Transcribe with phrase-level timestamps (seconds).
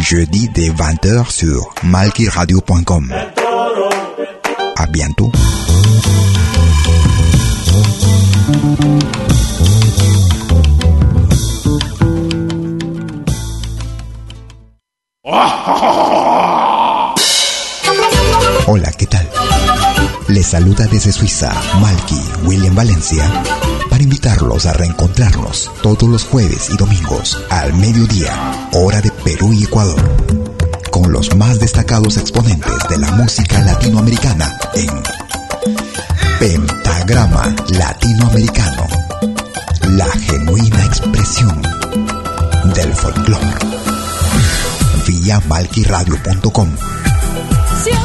[0.00, 3.14] Jeudi dès 20h sur malkiradio.com.
[4.76, 5.30] À bientôt.
[18.66, 19.26] Hola, ¿qué tal?
[20.28, 23.24] Les saluda desde Suiza Malky William Valencia
[24.00, 30.00] invitarlos a reencontrarnos todos los jueves y domingos al mediodía, hora de Perú y Ecuador,
[30.90, 34.90] con los más destacados exponentes de la música latinoamericana en
[36.38, 38.86] Pentagrama Latinoamericano,
[39.90, 41.60] la genuina expresión
[42.74, 43.54] del folclore.
[45.06, 46.68] Vía malquiradio.com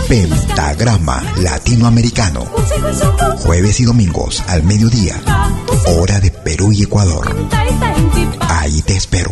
[0.08, 2.46] Pentagrama Latinoamericano.
[3.40, 5.16] Jueves y domingos al mediodía.
[5.88, 7.36] Hora de Perú y Ecuador.
[8.40, 9.32] Ahí te espero.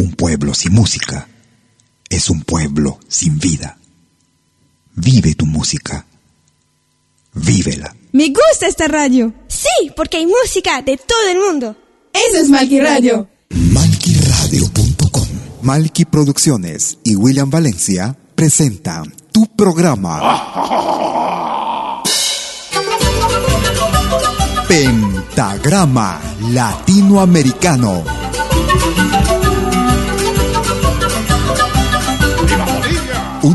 [0.00, 1.28] Un pueblo sin música
[2.08, 3.76] es un pueblo sin vida.
[4.94, 6.06] Vive tu música.
[7.34, 7.94] Vívela.
[8.12, 9.30] Me gusta esta radio.
[9.46, 11.76] Sí, porque hay música de todo el mundo.
[12.14, 13.28] Eso es Malqui Radio.
[13.50, 15.28] Malquiradio.com
[15.60, 20.42] Malqui Producciones y William Valencia presentan tu programa.
[24.66, 26.22] Pentagrama
[26.52, 28.29] Latinoamericano.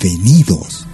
[0.00, 0.86] Bienvenidos.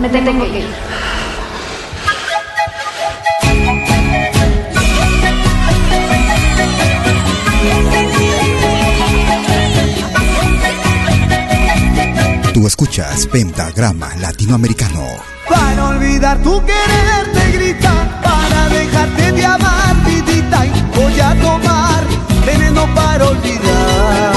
[0.00, 0.85] Me tengo que ir.
[13.24, 15.06] Pentagrama Latinoamericano.
[15.48, 22.04] Para olvidar tu querer te grita, para dejarte de amar, vidita, y voy a tomar
[22.44, 24.34] veneno para olvidar.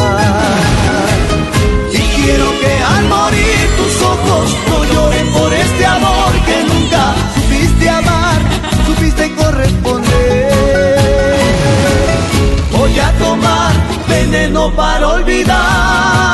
[1.91, 7.89] Y quiero que al morir tus ojos no lloren por este amor que nunca supiste
[7.89, 8.39] amar,
[8.87, 10.53] supiste corresponder.
[12.71, 13.73] Voy a tomar
[14.07, 16.29] veneno para olvidarte.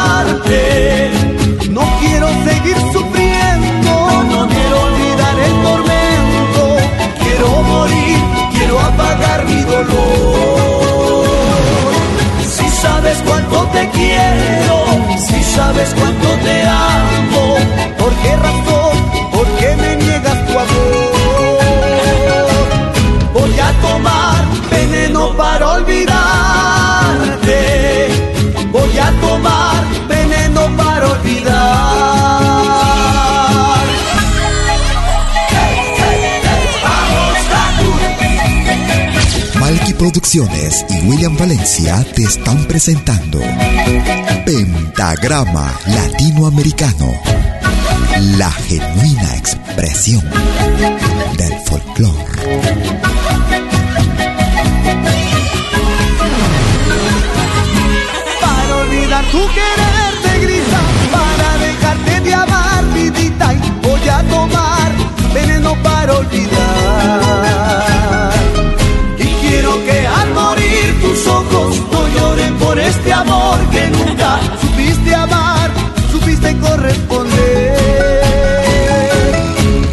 [2.65, 6.77] Seguir sufriendo, no quiero olvidar el tormento.
[7.19, 8.17] Quiero morir,
[8.53, 11.25] quiero apagar mi dolor.
[12.41, 14.83] Si sabes cuánto te quiero,
[15.15, 17.55] si sabes cuánto te amo,
[17.99, 18.64] ¿por qué razón,
[40.05, 43.39] Producciones y William Valencia te están presentando
[44.45, 47.11] Pentagrama Latinoamericano,
[48.37, 50.23] la genuina expresión
[51.37, 52.35] del folclore.
[59.31, 60.81] Tu querer te grita
[61.11, 64.91] para dejarte de amar, vidita, y voy a tomar
[65.33, 67.74] veneno para olvidar.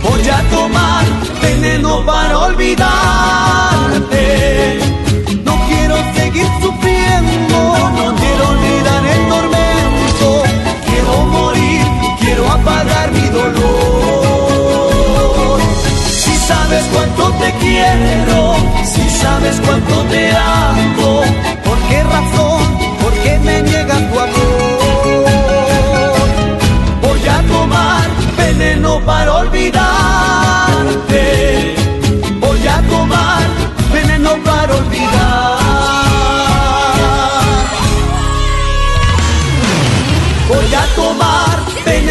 [0.02, 1.04] Voy a tomar
[1.40, 4.24] veneno para olvidarte.
[5.44, 7.58] No quiero seguir sufriendo,
[7.98, 10.28] no quiero olvidar el tormento.
[10.86, 11.82] Quiero morir,
[12.20, 13.60] quiero apagar mi dolor.
[16.22, 18.38] Si sabes cuánto te quiero,
[18.84, 20.51] si sabes cuánto te amo,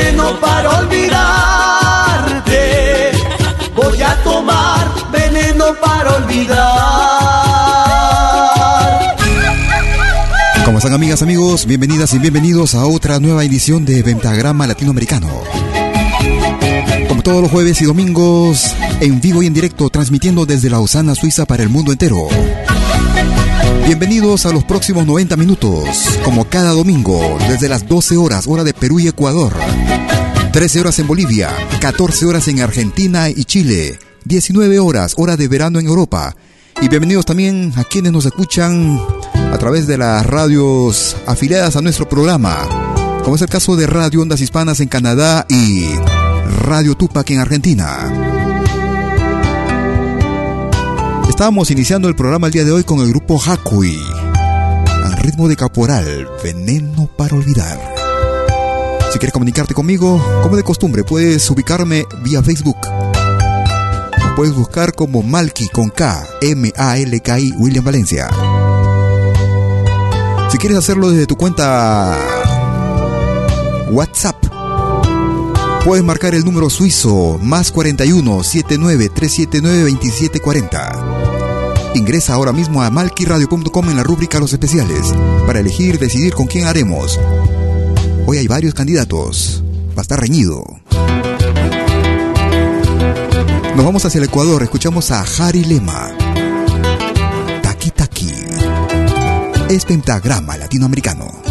[0.01, 1.11] veneno para olvidarte.
[3.75, 6.61] Voy a tomar veneno para olvidar.
[10.65, 11.65] ¿Cómo están amigas, amigos?
[11.65, 15.29] Bienvenidas y bienvenidos a otra nueva edición de Pentagrama Latinoamericano.
[17.07, 21.45] Como todos los jueves y domingos, en vivo y en directo, transmitiendo desde Lausana, Suiza
[21.45, 22.27] para el mundo entero.
[23.85, 25.87] Bienvenidos a los próximos 90 minutos,
[26.23, 29.53] como cada domingo, desde las 12 horas, hora de Perú y Ecuador.
[30.51, 35.79] 13 horas en Bolivia, 14 horas en Argentina y Chile, 19 horas, hora de verano
[35.79, 36.35] en Europa.
[36.81, 38.99] Y bienvenidos también a quienes nos escuchan
[39.33, 42.67] a través de las radios afiliadas a nuestro programa,
[43.23, 45.85] como es el caso de Radio Ondas Hispanas en Canadá y
[46.63, 48.40] Radio Tupac en Argentina.
[51.41, 53.99] Estábamos iniciando el programa el día de hoy con el grupo Hakui,
[55.03, 57.79] al ritmo de caporal, veneno para olvidar.
[59.11, 62.77] Si quieres comunicarte conmigo, como de costumbre, puedes ubicarme vía Facebook.
[64.19, 68.29] Me puedes buscar como Malki con K, M-A-L-K-I, William Valencia.
[70.51, 72.19] Si quieres hacerlo desde tu cuenta
[73.89, 74.45] WhatsApp,
[75.83, 81.10] puedes marcar el número suizo más 41 79 379 2740.
[81.93, 85.13] Ingresa ahora mismo a malquiradio.com en la rúbrica Los Especiales
[85.45, 87.19] para elegir decidir con quién haremos.
[88.25, 89.63] Hoy hay varios candidatos.
[89.89, 90.63] Va a estar reñido.
[93.75, 94.63] Nos vamos hacia el Ecuador.
[94.63, 96.11] Escuchamos a Harry Lema.
[97.61, 98.31] Taki Taki.
[99.69, 101.50] Es pentagrama latinoamericano.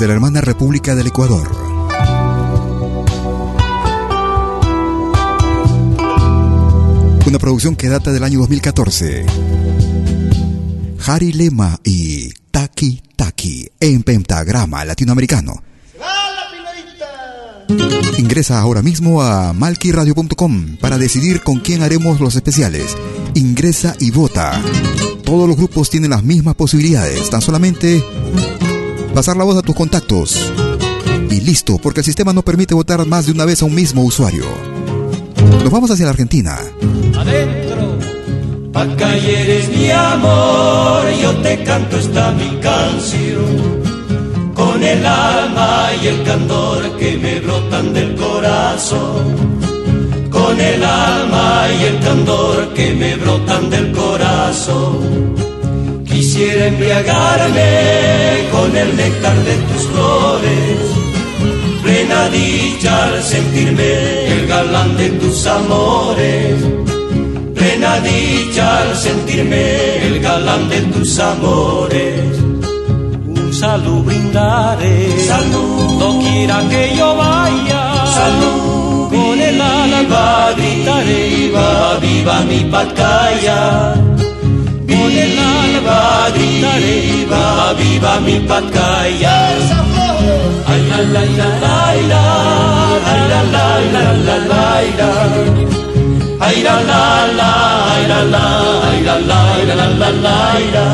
[0.00, 1.52] Desde la hermana República del Ecuador.
[7.26, 9.26] Una producción que data del año 2014.
[11.04, 15.62] Harry Lema y Taki Taki en pentagrama latinoamericano.
[18.16, 22.96] Ingresa ahora mismo a malquiradio.com para decidir con quién haremos los especiales.
[23.34, 24.62] Ingresa y vota.
[25.26, 27.28] todos los grupos tienen las mismas posibilidades.
[27.28, 28.02] Tan solamente
[29.20, 30.50] pasar la voz a tus contactos.
[31.28, 34.02] Y listo, porque el sistema no permite votar más de una vez a un mismo
[34.02, 34.46] usuario.
[35.62, 36.56] Nos vamos hacia la Argentina.
[37.18, 37.98] Adentro,
[38.72, 43.82] acá eres mi amor, yo te canto esta mi canción.
[44.54, 49.60] Con el alma y el candor que me brotan del corazón.
[50.30, 55.49] Con el alma y el candor que me brotan del corazón.
[56.20, 60.80] Quisiera embriagarme con el néctar de tus flores
[61.82, 66.56] plena dicha al sentirme el galán de tus amores.
[67.54, 69.62] Plena dicha al sentirme
[70.08, 72.38] el galán de tus amores.
[73.26, 77.82] Un salud brindaré, salud, no quiera que yo vaya,
[78.18, 84.19] salud, con el alma gritaré, viva, viva mi pacaya.
[85.10, 89.38] Con el alma gritaré, viva, viva mi pacaya.
[90.66, 91.76] Ay la la la la
[92.10, 92.24] la,
[93.10, 94.66] ay la la la la la
[94.98, 95.10] la.
[96.46, 97.50] Ay la la la,
[97.92, 98.46] ay la la,
[98.88, 100.38] ay la la la la la
[100.74, 100.86] la.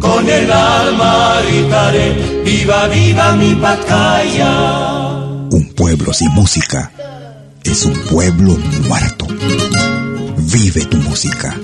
[0.00, 4.52] Con el alma gritaré, viva viva mi Pacaya.
[5.50, 6.90] Un pueblo sin música
[7.62, 9.28] es un pueblo muerto.
[10.52, 11.54] Vive tu música.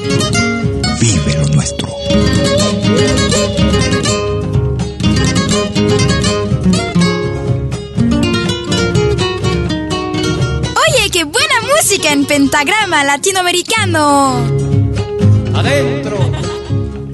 [1.04, 1.86] Vive lo nuestro.
[10.82, 14.38] Oye, qué buena música en pentagrama latinoamericano.
[15.54, 16.16] Adentro,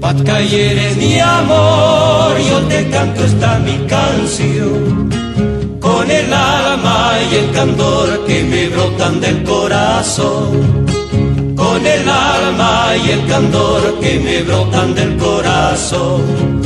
[0.00, 5.10] Pacaya eres mi amor, yo te canto esta mi canción.
[5.80, 10.89] Con el alma y el candor que me brotan del corazón.
[11.80, 16.60] Con el alma y el candor que me brotan del corazón.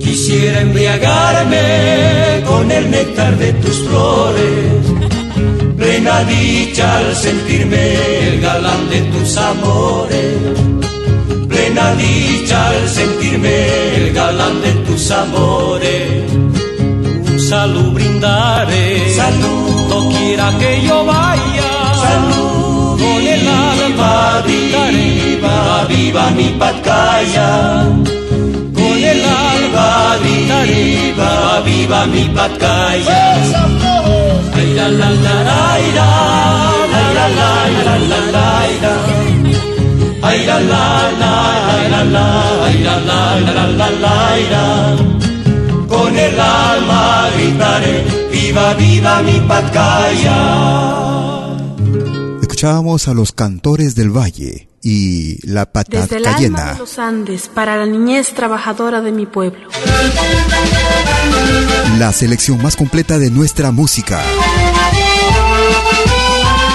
[0.00, 4.86] Quisiera embriagarme con el néctar de tus flores.
[5.76, 10.38] Plena dicha al sentirme el galán de tus amores.
[11.46, 16.22] Plena dicha al sentirme el galán de tus amores.
[17.50, 21.70] Salud brindaré, salud, no quiera que yo vaya,
[22.06, 22.47] salud,
[25.86, 27.84] viva, viva mi pacaya.
[28.74, 33.34] Con el alma viva, viva mi pacaya.
[34.54, 36.10] Ay la la la la la,
[36.98, 37.48] ay la la
[37.84, 38.50] la la la
[38.82, 38.94] la.
[40.22, 41.34] Ay la la la,
[41.74, 44.20] ay la la, ay la la la la la
[44.52, 44.96] la.
[45.88, 50.38] Con el alma gritaré, viva viva mi Pacaya.
[52.42, 56.72] Escuchábamos a los cantores del valle y la Desde el alma patacayena.
[56.72, 59.68] de los Andes para la niñez trabajadora de mi pueblo.
[61.98, 64.22] La selección más completa de nuestra música.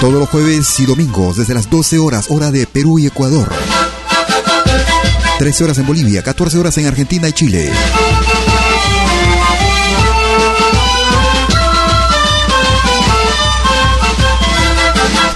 [0.00, 3.50] Todos los jueves y domingos desde las 12 horas hora de Perú y Ecuador.
[5.38, 7.70] 13 horas en Bolivia, 14 horas en Argentina y Chile.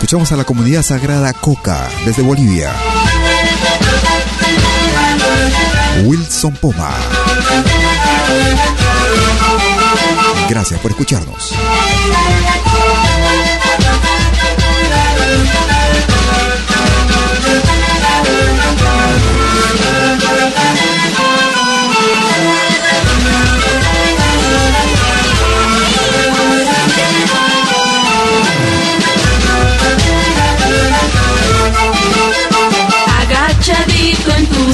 [0.09, 2.73] Escuchamos a la comunidad sagrada Coca desde Bolivia.
[6.03, 6.95] Wilson Poma.
[10.49, 11.53] Gracias por escucharnos.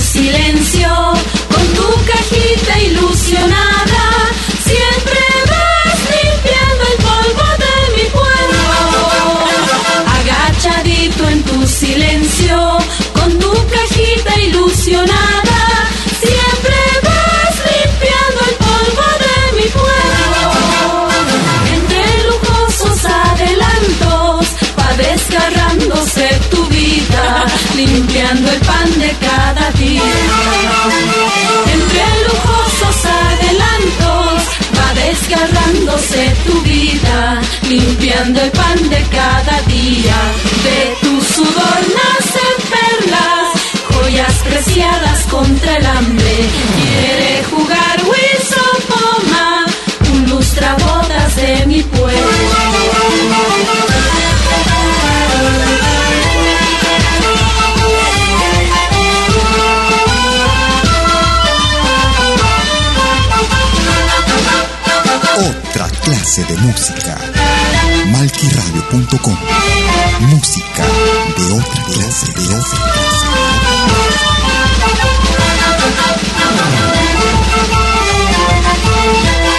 [0.04, 0.88] Silencio,
[1.49, 4.24] con tu cajita ilusionada,
[27.76, 30.02] limpiando el pan de cada día.
[31.72, 34.42] Entre lujosos adelantos
[34.76, 40.16] va desgarrándose tu vida, limpiando el pan de cada día.
[40.66, 43.46] De tu sudor nacen perlas,
[43.90, 46.34] joyas preciadas contra el hambre.
[46.76, 49.66] Quiere jugar Wilson Poma,
[50.12, 53.93] un lustrabotas de mi pueblo.
[66.04, 67.18] Clase de música.
[68.12, 69.37] Malquiradio.com
[70.28, 70.84] Música
[71.37, 73.25] de otra clase, de otra clase.
[79.44, 79.53] van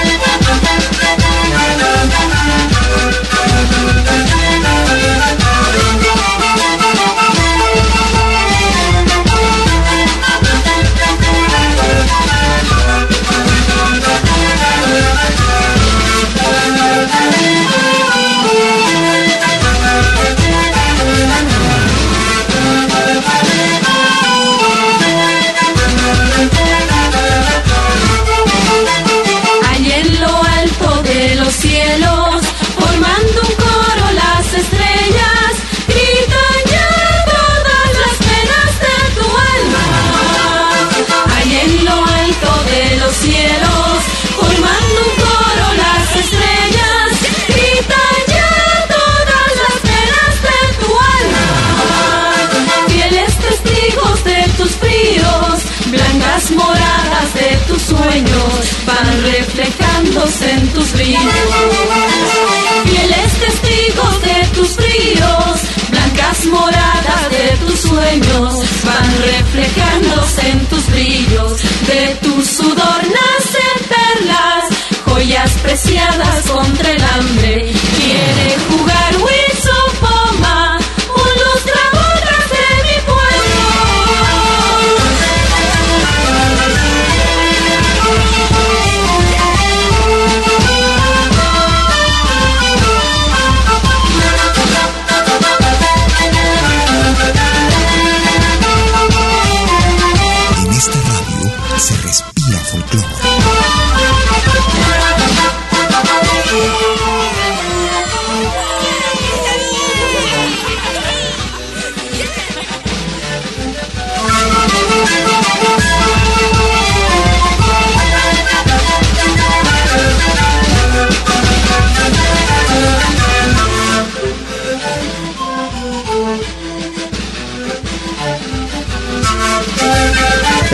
[62.86, 65.56] Fieles testigos de tus brillos,
[65.90, 71.62] blancas moradas de tus sueños, van reflejándose en tus brillos.
[71.88, 74.64] De tu sudor nacen perlas,
[75.06, 77.74] joyas preciadas contra el hambre.
[77.98, 79.18] Quiere jugar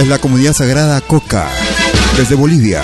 [0.01, 1.47] es la comunidad sagrada Coca,
[2.17, 2.81] desde Bolivia.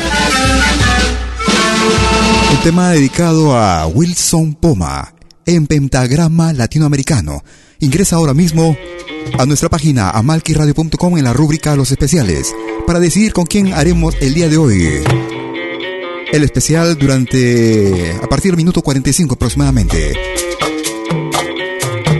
[2.51, 5.15] Un tema dedicado a Wilson Poma,
[5.47, 7.43] en pentagrama latinoamericano.
[7.79, 8.77] Ingresa ahora mismo
[9.39, 12.53] a nuestra página amalquiradio.com en la rúbrica Los especiales
[12.85, 15.03] para decidir con quién haremos el día de hoy.
[16.31, 20.13] El especial durante a partir del minuto 45 aproximadamente.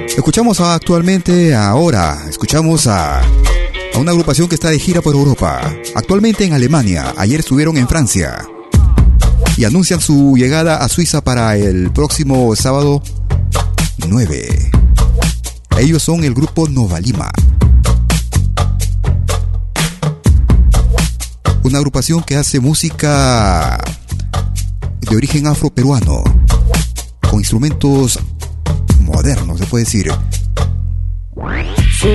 [0.07, 3.21] Escuchamos actualmente ahora, escuchamos a
[3.99, 8.45] una agrupación que está de gira por Europa, actualmente en Alemania, ayer estuvieron en Francia
[9.55, 13.01] y anuncian su llegada a Suiza para el próximo sábado
[14.07, 14.71] 9.
[15.79, 17.31] Ellos son el grupo Nova Lima.
[21.63, 23.83] Una agrupación que hace música
[25.01, 26.23] de origen afro-peruano,
[27.29, 28.19] con instrumentos
[29.01, 30.11] modernos, se puede decir.
[31.99, 32.07] Su.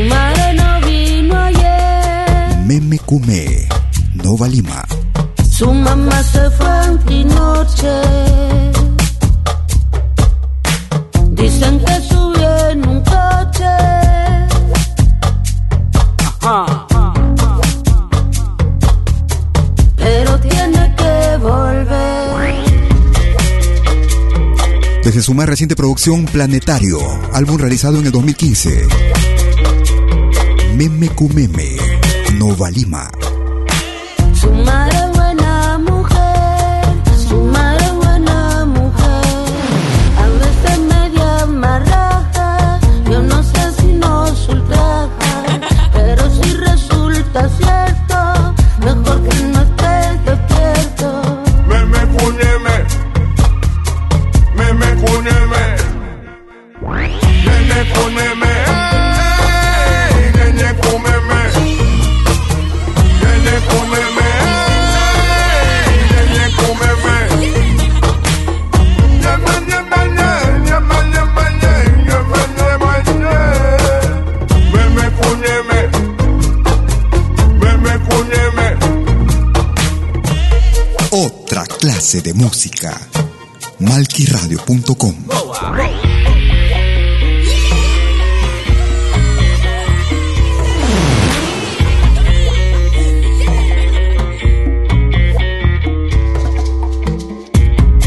[2.73, 3.69] Meme Kume,
[4.15, 4.83] Nova Lima.
[5.51, 8.01] Su mamá se fue antinoche.
[11.33, 13.75] Dicen que subió en un coche.
[19.99, 22.55] Pero tiene que volver.
[25.05, 27.01] Desde su más reciente producción Planetario,
[27.35, 28.87] álbum realizado en el 2015.
[30.75, 31.77] Meme Kumeme,
[32.33, 33.11] Nova Lima.
[34.35, 36.85] Su madre buena mujer,
[37.29, 39.47] su madre buena mujer.
[40.19, 45.61] A veces media marraja, yo no sé si nos ultraja,
[45.93, 47.82] pero si resulta cierto,
[83.93, 85.15] Malquiradio.com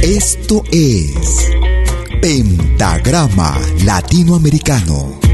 [0.02, 1.52] Esto es
[2.20, 5.25] Pentagrama Latinoamericano.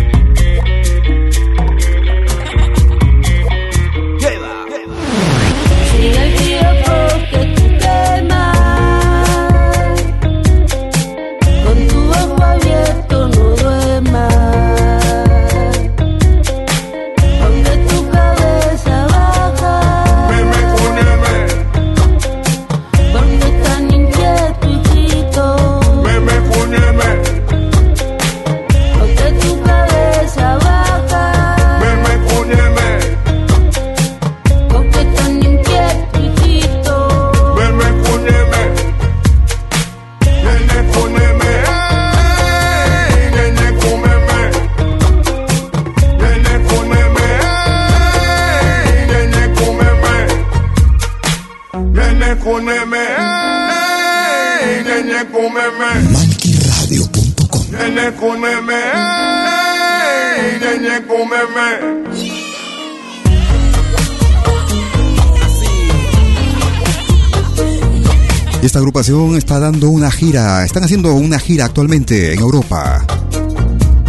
[68.63, 73.05] Esta agrupación está dando una gira, están haciendo una gira actualmente en Europa.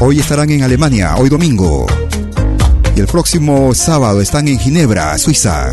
[0.01, 1.87] Hoy estarán en Alemania, hoy domingo.
[2.95, 5.71] Y el próximo sábado están en Ginebra, Suiza.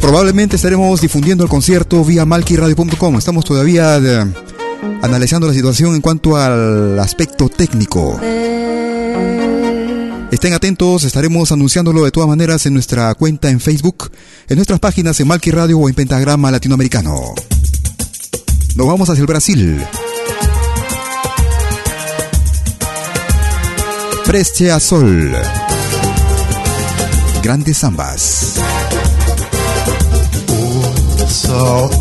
[0.00, 3.16] Probablemente estaremos difundiendo el concierto vía malquiradio.com.
[3.16, 4.26] Estamos todavía eh,
[5.02, 8.20] analizando la situación en cuanto al aspecto técnico.
[10.30, 14.12] Estén atentos, estaremos anunciándolo de todas maneras en nuestra cuenta en Facebook,
[14.48, 17.34] en nuestras páginas en Malqui Radio o en Pentagrama Latinoamericano.
[18.76, 19.84] Nos vamos hacia el Brasil.
[24.24, 25.32] Preste a Sol.
[27.42, 28.54] Grandes zambas.
[31.18, 31.99] O sol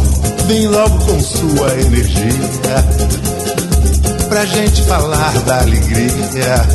[0.49, 2.83] vem logo com sua energia
[4.29, 6.65] pra gente falar da alegria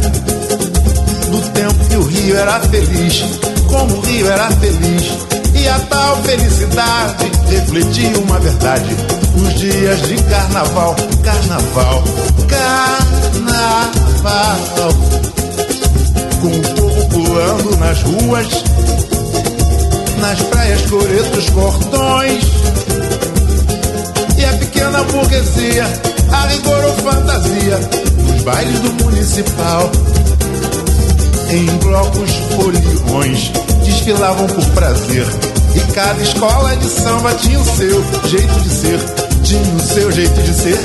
[1.29, 3.25] do tempo que o Rio era feliz,
[3.67, 5.19] como o Rio era feliz.
[5.57, 8.97] E a tal felicidade refletia uma verdade
[9.37, 12.05] nos dias de carnaval, carnaval,
[13.49, 13.75] carnaval.
[16.41, 18.49] Com o povo pulando nas ruas,
[20.21, 22.45] nas praias, coretos, cordões.
[24.75, 25.85] Pequena burguesia,
[26.33, 27.79] a rigor ou fantasia,
[28.19, 29.89] nos bailes do municipal.
[31.49, 33.53] Em blocos foliões,
[33.85, 35.27] desfilavam por prazer.
[35.77, 39.01] E cada escola de samba tinha o seu jeito de ser,
[39.45, 40.79] tinha o seu jeito de ser,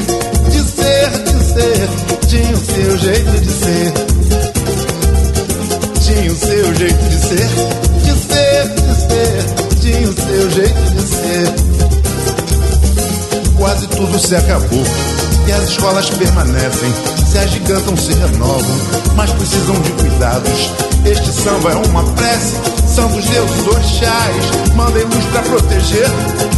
[0.51, 1.89] de ser, de ser,
[2.27, 3.93] tinha o seu jeito de ser,
[6.05, 7.49] tinha o seu jeito de ser,
[8.03, 11.68] de ser, de ser, tinha o seu jeito de ser.
[13.59, 14.85] Quase tudo se acabou
[15.45, 16.93] e as escolas permanecem
[17.29, 18.79] se agigantam, se renovam,
[19.15, 20.71] mas precisam de cuidados.
[21.05, 22.55] Este samba é uma prece,
[22.87, 24.45] são dos deuses orixás.
[24.75, 26.09] Mandem luz pra proteger,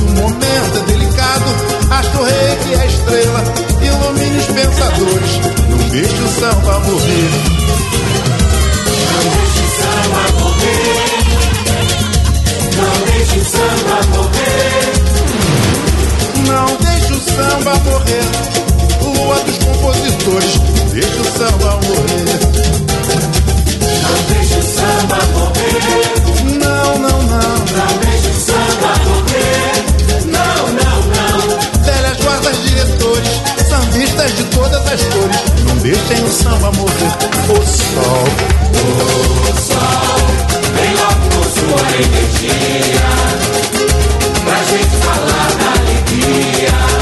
[0.07, 1.45] o momento é delicado.
[1.89, 3.43] Astro rei que é estrela,
[3.81, 5.39] ilumine os pensadores.
[5.69, 7.31] Não deixe o samba morrer.
[9.11, 11.21] Não deixe o samba morrer.
[12.77, 14.51] Não deixe o samba morrer.
[16.47, 16.90] Não
[17.21, 18.51] o samba morrer
[19.01, 20.59] lua dos compositores.
[20.91, 22.39] Deixa o samba morrer.
[24.01, 26.03] Não deixe o samba morrer.
[26.57, 27.39] Não, não, não.
[27.39, 29.73] Não deixe o samba morrer.
[30.25, 31.83] Não, não, não.
[31.83, 35.39] Velhas guardas diretores, sambistas de todas as cores.
[35.67, 37.13] Não deixem o samba morrer.
[37.49, 38.25] O sol,
[38.73, 40.21] o sol,
[40.75, 43.09] vem logo com sua energia.
[44.43, 47.00] Pra gente falar da alegria.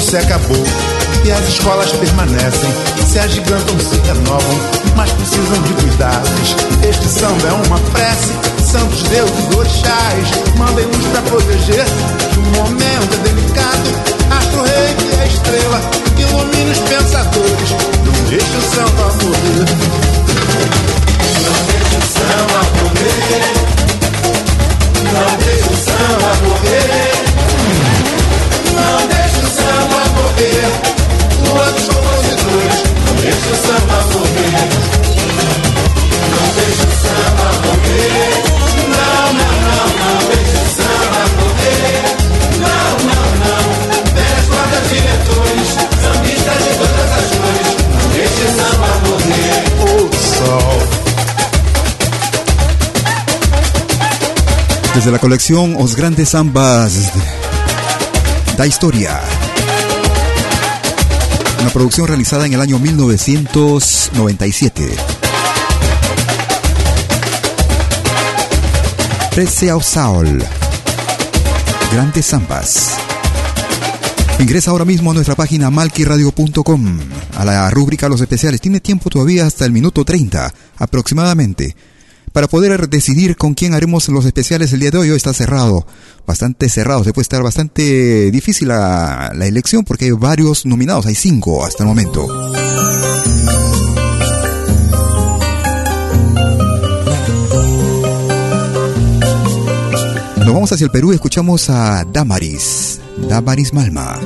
[0.00, 0.64] Se acabou
[1.24, 2.70] E as escolas permanecem,
[3.06, 4.58] se agigantam, se renovam,
[4.96, 6.56] mas precisam de cuidados.
[6.88, 8.32] Este samba é uma prece,
[8.64, 11.84] santos deuses, orixás, mandem-nos pra proteger
[12.32, 13.90] de um momento delicado.
[14.30, 15.80] Astro rei que é estrela,
[16.16, 17.70] ilumine os pensadores,
[18.04, 19.66] não deixe o samba morrer.
[21.44, 23.70] Não deixe o samba morrer.
[25.12, 27.09] Não deixe o samba morrer.
[30.40, 30.72] Morrer.
[31.44, 32.78] Lua compositores.
[33.06, 34.68] Não deixe o samba morrer.
[36.30, 38.32] Não deixe o samba morrer.
[38.88, 42.00] Não, não, não, não deixe o samba morrer.
[42.60, 43.64] Não, não, não.
[44.14, 45.68] Velhas guardas diretores,
[46.02, 47.68] sambistas de todas as cores.
[47.92, 49.60] Não deixe o samba morrer.
[49.80, 49.94] O
[50.38, 50.78] sol.
[54.94, 57.12] Desde la colección Os Grandes Zambas
[58.56, 59.39] da Historia.
[61.60, 64.88] Una producción realizada en el año 1997.
[69.30, 70.44] Trece ao Saul.
[71.92, 72.92] Grandes Zambas.
[74.38, 76.98] Ingresa ahora mismo a nuestra página malquiradio.com,
[77.36, 78.60] a la rúbrica Los Especiales.
[78.60, 81.76] Tiene tiempo todavía hasta el minuto 30 aproximadamente
[82.32, 85.10] para poder decidir con quién haremos los especiales el día de hoy.
[85.10, 85.86] Hoy está cerrado,
[86.26, 87.04] bastante cerrado.
[87.04, 91.82] Se puede estar bastante difícil la, la elección porque hay varios nominados, hay cinco hasta
[91.82, 92.26] el momento.
[100.38, 104.18] Nos vamos hacia el Perú escuchamos a Damaris, Damaris Malma.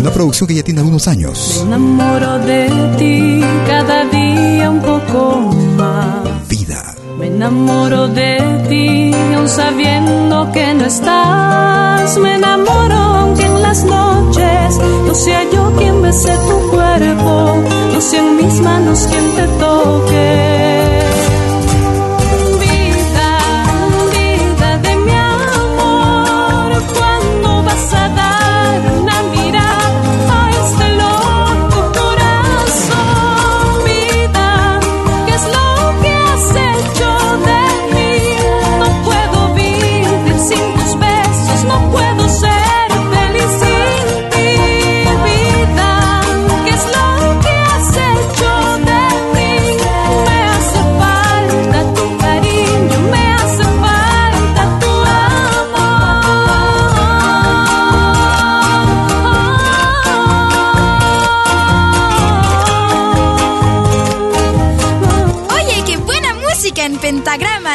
[0.00, 1.64] Una producción que ya tiene algunos años.
[1.68, 6.48] Me enamoro de ti cada día un poco más.
[6.48, 6.94] Vida.
[7.18, 12.18] Me enamoro de ti aún sabiendo que no estás.
[12.18, 18.36] Me enamoro aunque en las noches no sea yo quien bese tu cuerpo, no sean
[18.36, 21.21] mis manos quien te toque.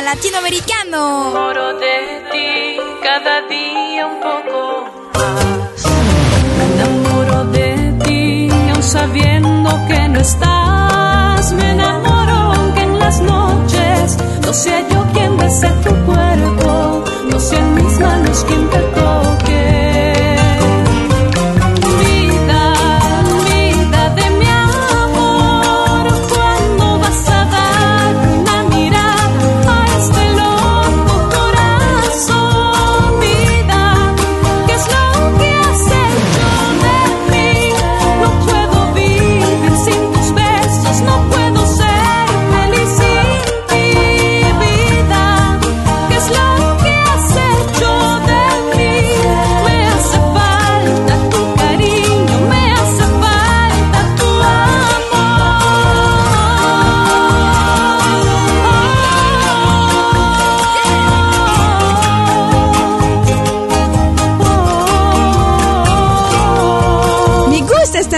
[0.08, 1.02] Latinoamericano.
[1.32, 1.98] enamoro de
[2.32, 4.60] ti cada día un poco
[5.18, 5.80] más.
[6.58, 7.70] Me enamoro de
[8.06, 11.52] ti aún sabiendo que no estás.
[11.58, 17.76] Me enamoro aunque en las noches no sea yo quien bese tu cuerpo, no sean
[17.76, 19.97] mis manos quien te toque.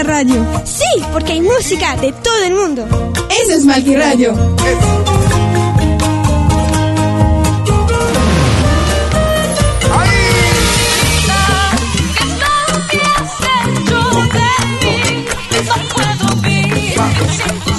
[0.00, 0.46] Esta radio.
[0.64, 2.86] Sí, porque hay música de todo el mundo.
[3.42, 4.34] Eso es Malqui Radio.
[15.62, 16.94] No puedo vivir
[17.30, 17.69] sin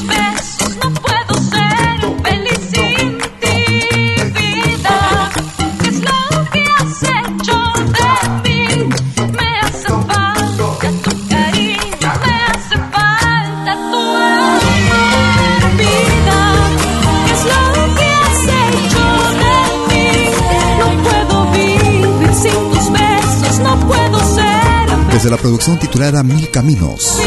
[25.21, 27.19] desde la producción titulada Mil Caminos,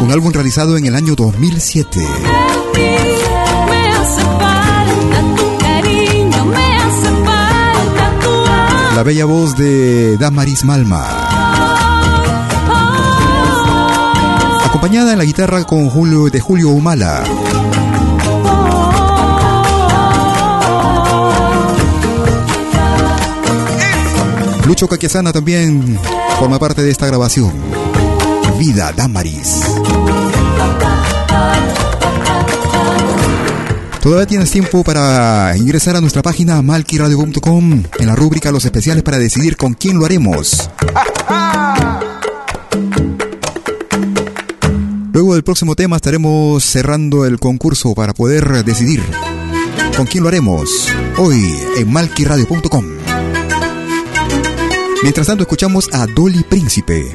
[0.00, 2.00] un álbum realizado en el año 2007.
[8.94, 11.06] La bella voz de Damaris Malma.
[14.64, 17.24] Acompañada en la guitarra con Julio, de Julio Humala.
[24.66, 25.98] Lucho Caquiasana también
[26.38, 27.52] forma parte de esta grabación.
[28.58, 29.60] Vida Damaris.
[34.00, 39.18] Todavía tienes tiempo para ingresar a nuestra página malquiradio.com en la rúbrica Los especiales para
[39.18, 40.70] decidir con quién lo haremos.
[45.12, 49.02] Luego del próximo tema estaremos cerrando el concurso para poder decidir
[49.96, 53.03] con quién lo haremos hoy en malquiradio.com.
[55.04, 57.14] Mientras tanto escuchamos a Dolly Príncipe.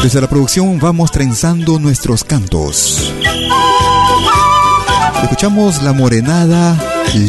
[0.00, 3.12] Desde la producción vamos trenzando nuestros cantos.
[5.24, 6.78] Escuchamos la morenada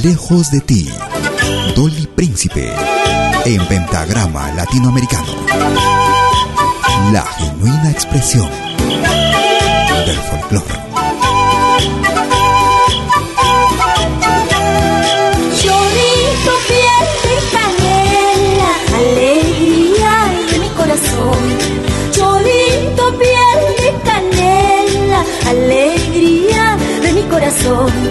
[0.03, 0.87] Lejos de ti,
[1.75, 2.71] Dolly Príncipe,
[3.45, 5.33] en pentagrama latinoamericano.
[7.11, 7.25] La
[7.59, 8.49] genuina expresión
[10.05, 10.73] del folclore.
[15.61, 20.13] Chorito, piel de canela, alegría
[20.51, 21.41] de mi corazón.
[22.11, 28.08] Chorito, piel de canela, alegría de mi corazón.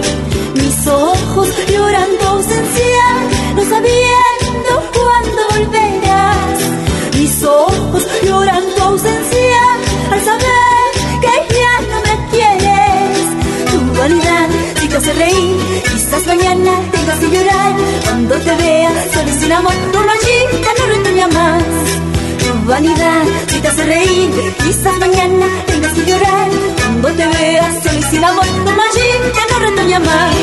[18.29, 21.63] Cuando te vea solo y sin amor, tu machita no retoña más.
[22.37, 26.49] Tu vanidad si te hace reír, quizás mañana tengas que llorar.
[26.77, 27.23] Cuando te
[28.11, 30.35] sin amor, tu machita no retoña más.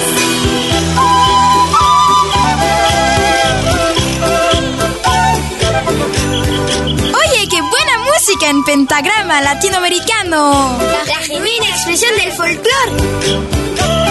[7.20, 10.77] Oye, qué buena música en pentagrama latinoamericano.
[11.07, 14.05] La genuina expresión del folclore.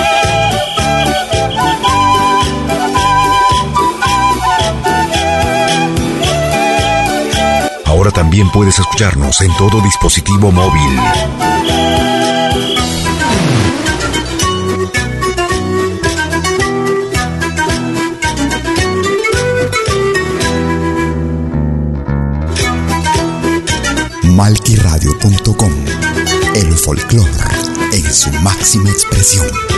[7.96, 11.00] Ahora también puedes escucharnos en todo dispositivo móvil.
[24.24, 25.72] Malquiradio.com
[26.54, 27.32] El folclore
[27.94, 29.75] en su máxima expresión.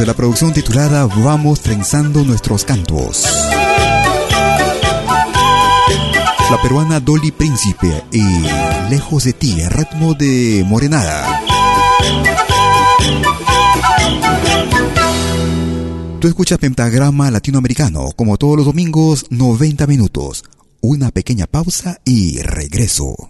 [0.00, 3.22] Desde la producción titulada Vamos trenzando nuestros cantos.
[6.50, 8.22] La peruana Dolly Príncipe y
[8.88, 11.42] Lejos de ti, ritmo de Morenada.
[16.18, 20.44] Tú escuchas Pentagrama Latinoamericano, como todos los domingos, 90 minutos.
[20.80, 23.29] Una pequeña pausa y regreso.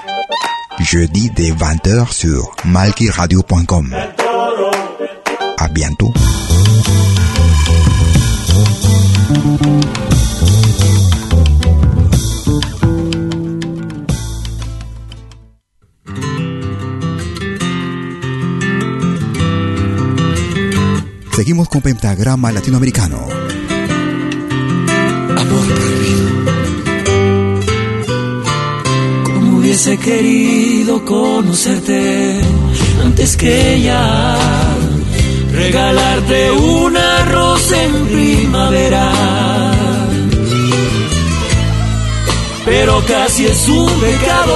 [0.83, 3.95] Jeudi dès 20h sur malkiradio.com.
[5.57, 6.11] À bientôt.
[21.33, 23.50] Seguimos con Pentagrama Latinoamericano.
[29.83, 32.39] Hubiese querido conocerte
[33.03, 34.37] antes que ella.
[35.51, 39.11] Regalarte una rosa en primavera.
[42.63, 44.53] Pero casi es un pecado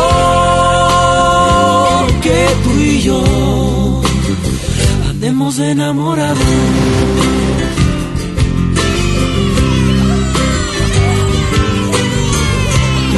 [2.21, 4.03] que tú y yo
[5.09, 6.38] andemos enamorados.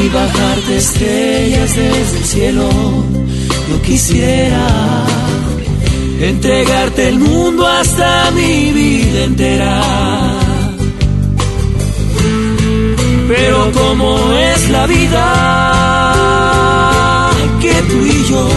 [0.07, 2.69] Y bajarte estrellas desde el cielo.
[3.69, 4.67] Yo quisiera
[6.19, 9.81] entregarte el mundo hasta mi vida entera.
[13.27, 15.23] Pero como es la vida,
[17.59, 18.47] que tú y yo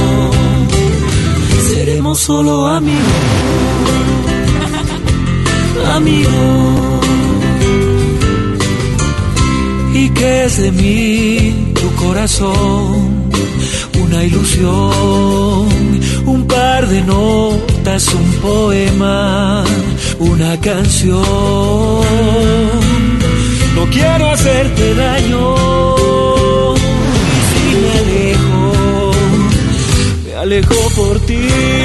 [1.68, 3.00] seremos solo amigos,
[5.96, 6.89] amigos
[10.20, 13.30] y que es de mí tu corazón,
[14.02, 15.68] una ilusión,
[16.26, 19.64] un par de notas, un poema,
[20.18, 21.22] una canción.
[23.76, 25.54] No quiero hacerte daño
[26.76, 29.12] y si me alejo,
[30.24, 31.79] me alejo por ti.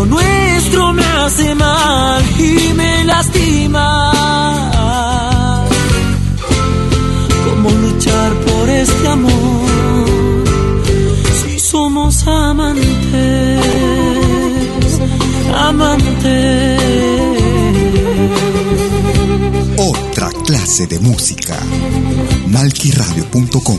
[0.00, 4.12] Lo nuestro me hace mal y me lastima.
[7.44, 10.44] ¿Cómo luchar por este amor
[11.42, 13.60] si somos amantes,
[15.54, 16.80] amantes?
[19.76, 21.58] Otra clase de música.
[22.48, 23.78] malquiradio.com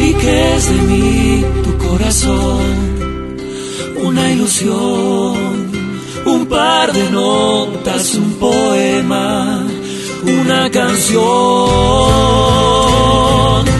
[0.00, 2.89] y que es de mí tu corazón,
[4.10, 5.70] una ilusión,
[6.26, 9.64] un par de notas, un poema,
[10.24, 11.20] una canción.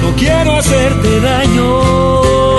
[0.02, 2.49] No quiero hacerte daño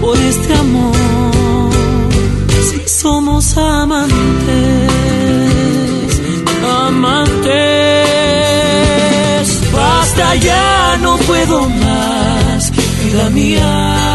[0.00, 0.96] por este amor
[2.70, 4.22] si somos amantes?
[6.86, 7.48] Amantes.
[9.72, 14.08] Basta ya, no puedo más, vida mía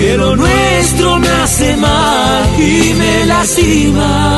[0.00, 4.29] que lo nuestro me hace mal y me lastima.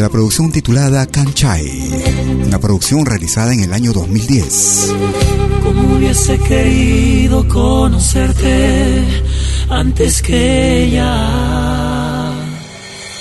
[0.00, 1.90] Desde la producción titulada Canchai,
[2.46, 4.94] una producción realizada en el año 2010.
[5.62, 9.04] Como hubiese querido conocerte
[9.68, 12.32] antes que ella.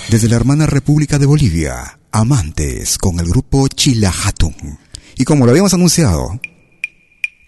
[0.10, 4.80] Desde la hermana República de Bolivia, Amantes, con el grupo Chilahatun.
[5.18, 6.40] Y como lo habíamos anunciado,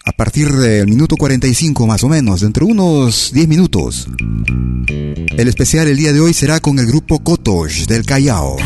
[0.04, 4.08] a partir del minuto 45 más o menos, dentro de unos 10 minutos,
[4.88, 8.56] el especial el día de hoy será con el grupo Kotosh del Callao.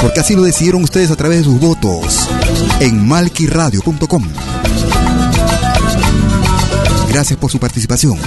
[0.00, 2.28] Porque así lo decidieron ustedes a través de sus votos
[2.80, 4.24] en malquiradio.com.
[7.08, 8.18] Gracias por su participación.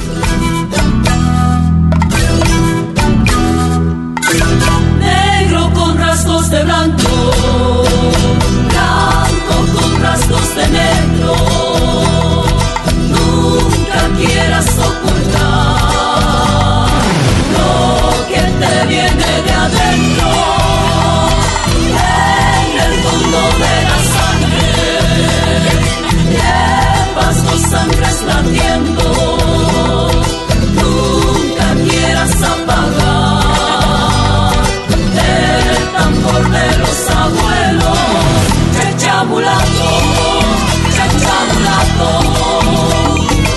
[5.00, 7.08] Negro con rasgos de blanco,
[8.70, 10.93] blanco con rasgos de negro.
[39.30, 39.90] Mulato,
[40.96, 42.10] chacha mulato,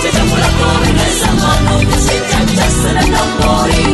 [0.03, 3.85] chacha mulato, regresa mano, que se chacha será tambori,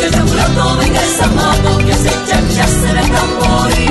[0.00, 3.88] chacha mulato, regresa mano, que se chacha será tambori.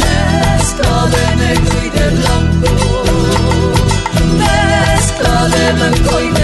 [0.00, 2.70] Mezcla de negro y de blanco,
[4.38, 6.43] mezcla de blanco y de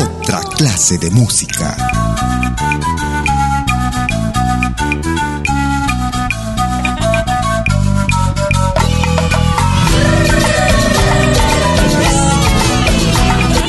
[0.00, 1.76] Otra clase de música.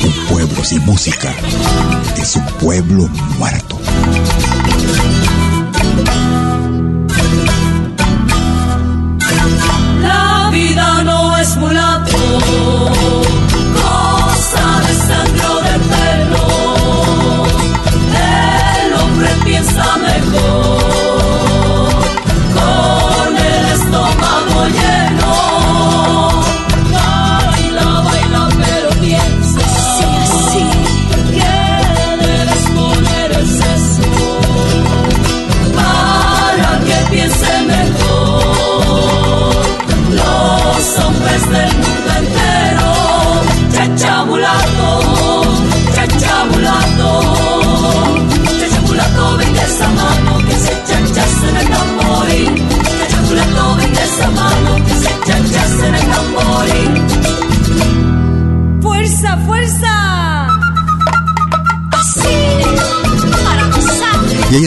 [0.02, 1.34] Un pueblo sin música
[2.16, 3.06] es un pueblo
[3.38, 3.78] muerto.
[10.00, 12.16] La vida no es mulato,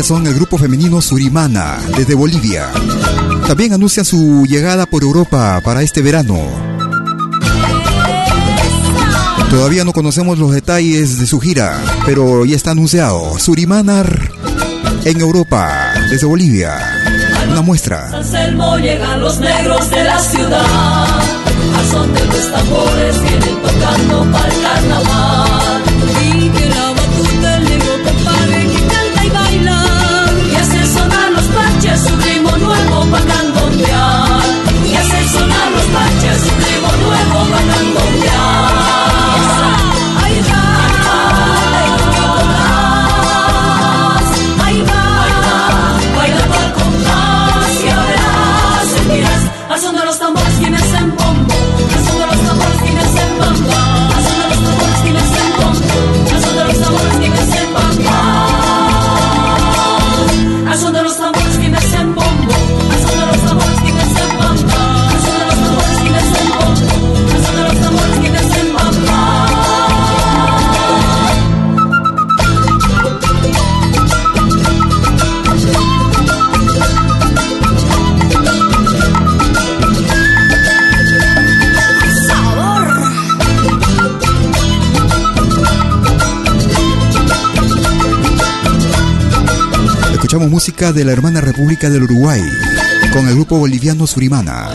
[0.08, 2.70] son el grupo femenino Surimana, desde Bolivia.
[3.46, 6.40] También anuncian su llegada por Europa para este verano.
[9.50, 13.38] Todavía no conocemos los detalles de su gira, pero ya está anunciado.
[13.38, 14.32] Surimanar
[15.04, 16.78] en Europa, desde Bolivia.
[17.52, 18.10] Una muestra.
[21.92, 25.58] Son de los tambores vienen tocando para el carnaval.
[33.08, 34.42] Nuevo para candombear.
[34.86, 36.47] Y hacen sonar los parches
[90.58, 92.42] música de la hermana República del Uruguay
[93.14, 94.70] con el grupo boliviano Surimana.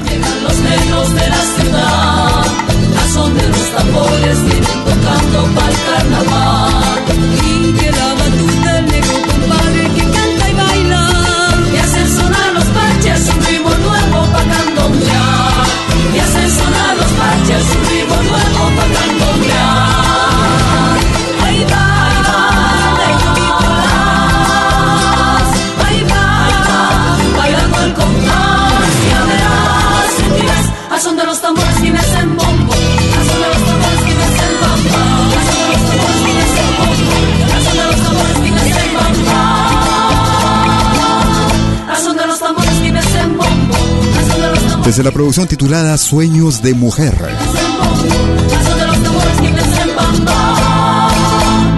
[44.92, 47.14] Desde la producción titulada Sueños de Mujer.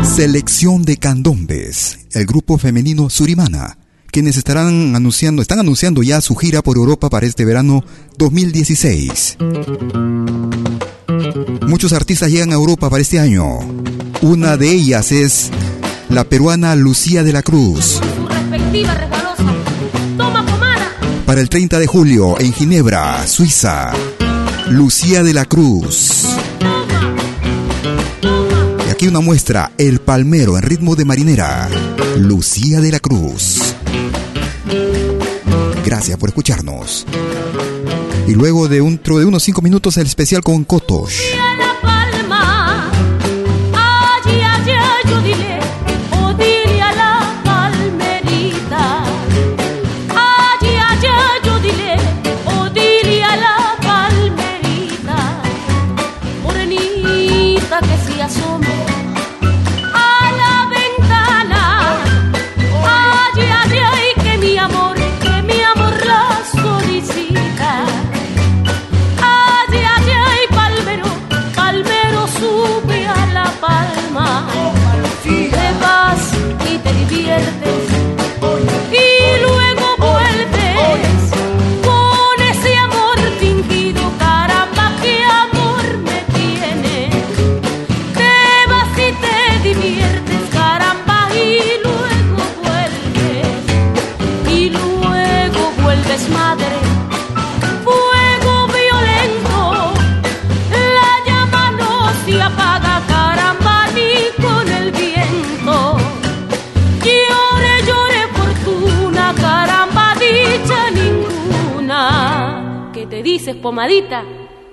[0.02, 6.60] Selección de candombes, el grupo femenino Surimana, quienes estarán anunciando, están anunciando ya su gira
[6.60, 7.84] por Europa para este verano
[8.18, 9.36] 2016.
[11.68, 13.60] Muchos artistas llegan a Europa para este año.
[14.22, 15.52] Una de ellas es
[16.08, 18.00] la peruana Lucía de la Cruz.
[18.28, 19.73] Respectiva resbalosa.
[21.34, 23.92] Para el 30 de julio en Ginebra, Suiza.
[24.68, 26.26] Lucía de la Cruz.
[28.86, 31.68] Y aquí una muestra, El Palmero en ritmo de marinera.
[32.18, 33.74] Lucía de la Cruz.
[35.84, 37.04] Gracias por escucharnos.
[38.28, 41.18] Y luego de, un, de unos 5 minutos el especial con Kotosh.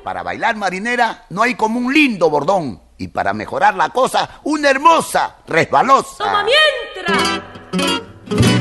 [0.04, 2.82] Para bailar marinera no hay como un lindo bordón.
[2.98, 6.24] Y para mejorar la cosa, una hermosa resbalosa.
[6.24, 7.42] ¡Toma mientras!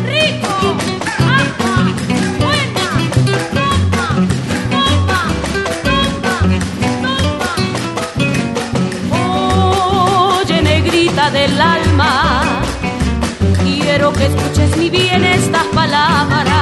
[0.07, 0.49] ¡Rico!
[1.21, 1.75] ¡Agua!
[2.39, 2.87] ¡Buena!
[3.53, 4.07] ¡Toma!
[4.71, 5.19] ¡Toma!
[5.85, 6.35] ¡Toma!
[9.11, 10.37] ¡Toma!
[10.41, 12.63] Oye, negrita del alma,
[13.63, 16.60] quiero que escuches mi bien estas palabras,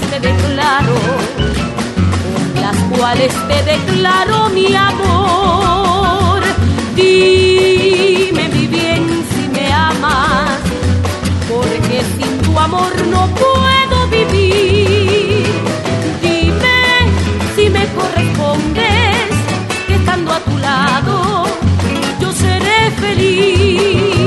[0.00, 0.94] te declaro
[2.60, 6.40] las cuales te declaro mi amor.
[6.94, 10.58] Dime mi bien si me amas,
[11.48, 15.46] porque sin tu amor no puedo vivir.
[16.22, 16.78] Dime
[17.54, 19.30] si me correspondes,
[19.86, 21.44] que estando a tu lado
[22.20, 24.17] yo seré feliz.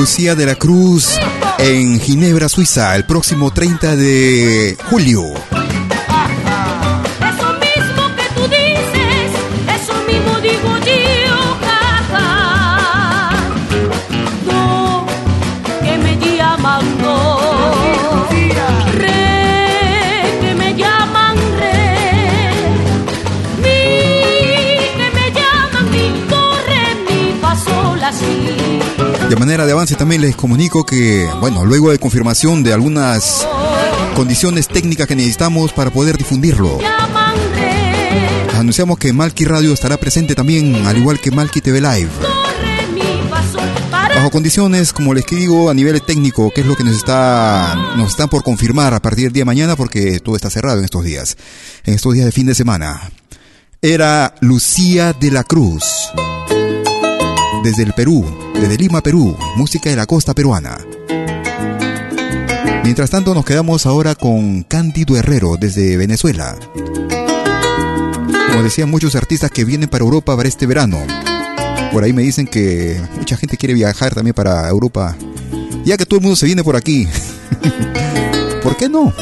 [0.00, 1.18] Lucía de la Cruz
[1.58, 5.34] en Ginebra, Suiza, el próximo 30 de julio.
[29.30, 33.46] De manera de avance también les comunico que, bueno, luego de confirmación de algunas
[34.16, 36.80] condiciones técnicas que necesitamos para poder difundirlo,
[38.58, 42.10] anunciamos que Malki Radio estará presente también, al igual que Malki TV Live.
[44.16, 48.10] Bajo condiciones, como les digo, a nivel técnico, que es lo que nos está, nos
[48.10, 51.04] están por confirmar a partir del día de mañana, porque todo está cerrado en estos
[51.04, 51.36] días,
[51.84, 53.12] en estos días de fin de semana.
[53.80, 55.84] Era Lucía de la Cruz,
[57.62, 60.78] desde el Perú, desde Lima, Perú, música de la costa peruana.
[62.82, 66.56] Mientras tanto, nos quedamos ahora con Cándido Herrero, desde Venezuela.
[68.50, 70.98] Como decían muchos artistas que vienen para Europa para este verano.
[71.92, 75.16] Por ahí me dicen que mucha gente quiere viajar también para Europa.
[75.84, 77.06] Ya que todo el mundo se viene por aquí.
[78.62, 79.12] ¿Por qué no?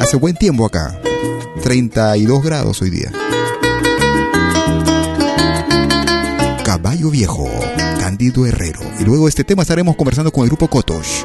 [0.00, 0.98] Hace buen tiempo acá.
[1.62, 3.12] 32 grados hoy día.
[6.68, 7.48] Caballo Viejo,
[7.98, 8.80] Cándido Herrero.
[9.00, 11.24] Y luego de este tema estaremos conversando con el grupo Kotosh.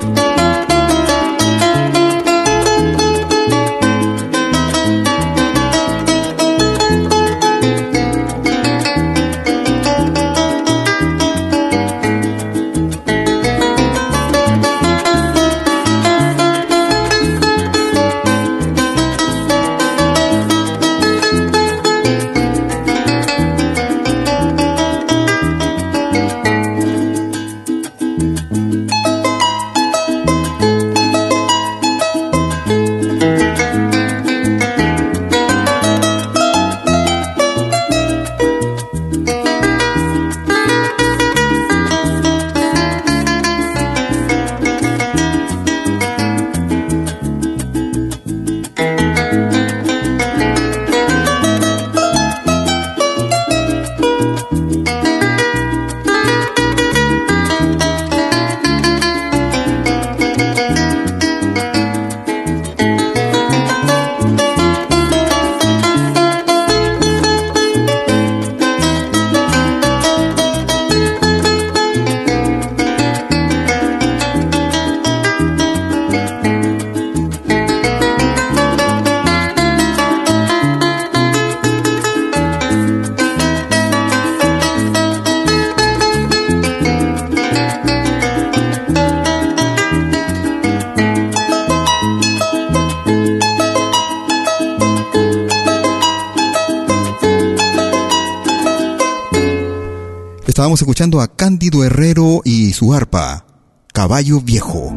[101.72, 103.46] Herrero y su arpa,
[103.94, 104.94] Caballo Viejo.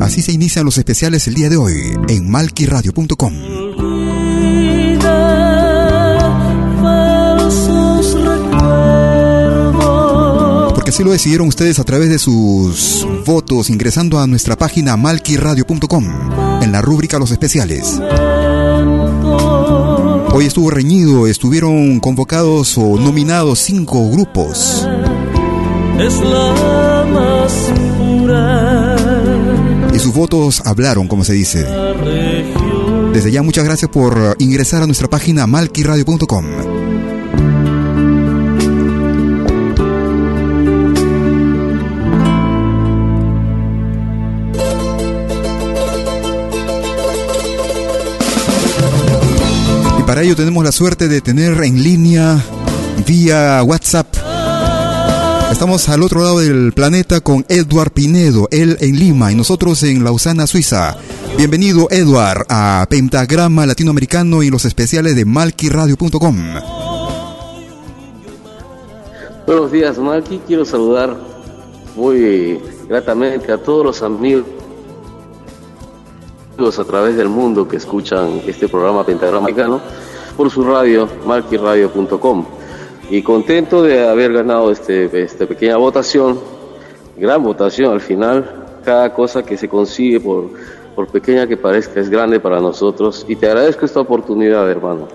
[0.00, 1.74] Así se inician los especiales el día de hoy
[2.08, 3.32] en malquiradio.com.
[10.74, 16.62] Porque así lo decidieron ustedes a través de sus votos ingresando a nuestra página malquiradio.com
[16.62, 18.00] en la rúbrica Los especiales.
[20.34, 24.88] Hoy estuvo reñido, estuvieron convocados o nominados cinco grupos.
[25.98, 27.52] es la más
[27.98, 28.96] pura.
[29.94, 31.66] Y sus votos hablaron, como se dice.
[33.12, 36.71] Desde ya muchas gracias por ingresar a nuestra página malquiradio.com.
[50.12, 52.38] para ello tenemos la suerte de tener en línea
[53.06, 54.14] vía WhatsApp.
[55.50, 60.04] Estamos al otro lado del planeta con Edward Pinedo, él en Lima y nosotros en
[60.04, 60.98] Lausana, Suiza.
[61.38, 66.36] Bienvenido, Edward, a Pentagrama Latinoamericano y los especiales de malquiradio.com.
[69.46, 70.42] Buenos días, Malqui.
[70.46, 71.16] Quiero saludar
[71.96, 74.44] muy gratamente a todos los amigos
[76.68, 79.80] a través del mundo que escuchan este programa Pentagrama Latinoamericano
[80.36, 82.46] por su radio, malquiradio.com.
[83.10, 86.38] Y contento de haber ganado este, esta pequeña votación,
[87.16, 88.80] gran votación al final.
[88.84, 90.50] Cada cosa que se consigue por
[90.94, 95.08] por pequeña que parezca, es grande para nosotros y te agradezco esta oportunidad, hermano.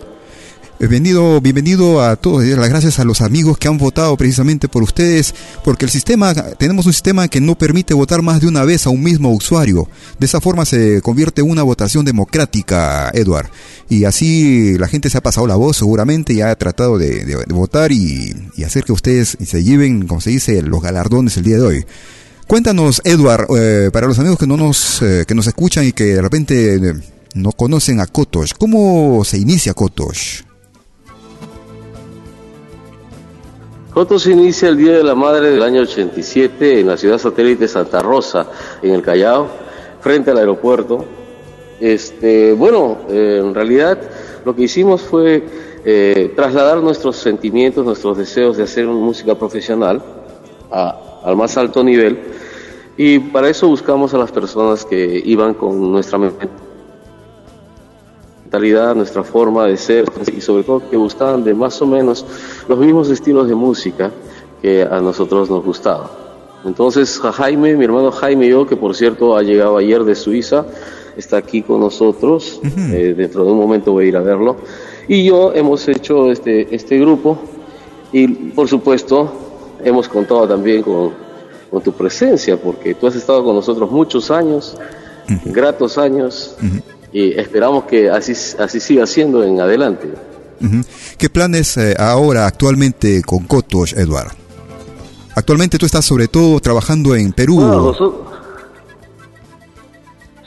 [0.79, 2.45] Bienvenido, bienvenido a todos.
[2.45, 6.85] Las gracias a los amigos que han votado precisamente por ustedes, porque el sistema, tenemos
[6.85, 9.89] un sistema que no permite votar más de una vez a un mismo usuario.
[10.19, 13.49] De esa forma se convierte en una votación democrática, Edward.
[13.89, 17.91] Y así la gente se ha pasado la voz seguramente y ha tratado de, votar
[17.91, 21.63] y, y hacer que ustedes se lleven, como se dice, los galardones el día de
[21.63, 21.85] hoy.
[22.45, 26.05] Cuéntanos, Edward, eh, para los amigos que no nos eh, que nos escuchan y que
[26.05, 26.93] de repente eh,
[27.33, 30.46] no conocen a Kotosh, ¿cómo se inicia Kotosh?
[33.97, 37.67] Kotosh se inicia el Día de la Madre del año 87 en la ciudad satélite
[37.67, 38.45] Santa Rosa,
[38.83, 39.47] en el Callao,
[40.01, 41.03] frente al aeropuerto.
[41.79, 43.97] Este, bueno, en realidad
[44.45, 45.43] lo que hicimos fue
[46.35, 49.99] trasladar nuestros sentimientos, nuestros deseos de hacer música profesional
[50.69, 52.19] al más alto nivel
[52.97, 56.19] y para eso buscamos a las personas que iban con nuestra
[58.47, 62.25] mentalidad, nuestra forma de ser y sobre todo que gustaban de más o menos
[62.69, 64.09] los mismos estilos de música
[64.61, 66.09] que a nosotros nos gustaba.
[66.63, 70.65] Entonces Jaime, mi hermano Jaime y yo, que por cierto ha llegado ayer de Suiza,
[71.17, 72.93] está aquí con nosotros, uh -huh.
[72.93, 74.55] eh, dentro de un momento voy a ir a verlo,
[75.09, 77.37] y yo hemos hecho este, este grupo
[78.13, 79.29] y por supuesto
[79.83, 81.11] hemos contado también con,
[81.69, 84.77] con, tu presencia, porque tú has estado con nosotros muchos años,
[85.29, 85.51] uh -huh.
[85.51, 86.96] gratos años, uh -huh.
[87.17, 90.07] Y esperamos que así, así siga siendo en adelante.
[91.17, 94.33] ¿Qué planes eh, ahora actualmente con Kotosh, Eduard?
[95.35, 97.59] Actualmente tú estás sobre todo trabajando en Perú.
[97.59, 98.13] Nosotros...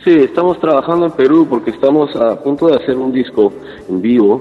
[0.04, 3.52] Sí, estamos trabajando en Perú porque estamos a punto de hacer un disco
[3.88, 4.40] en vivo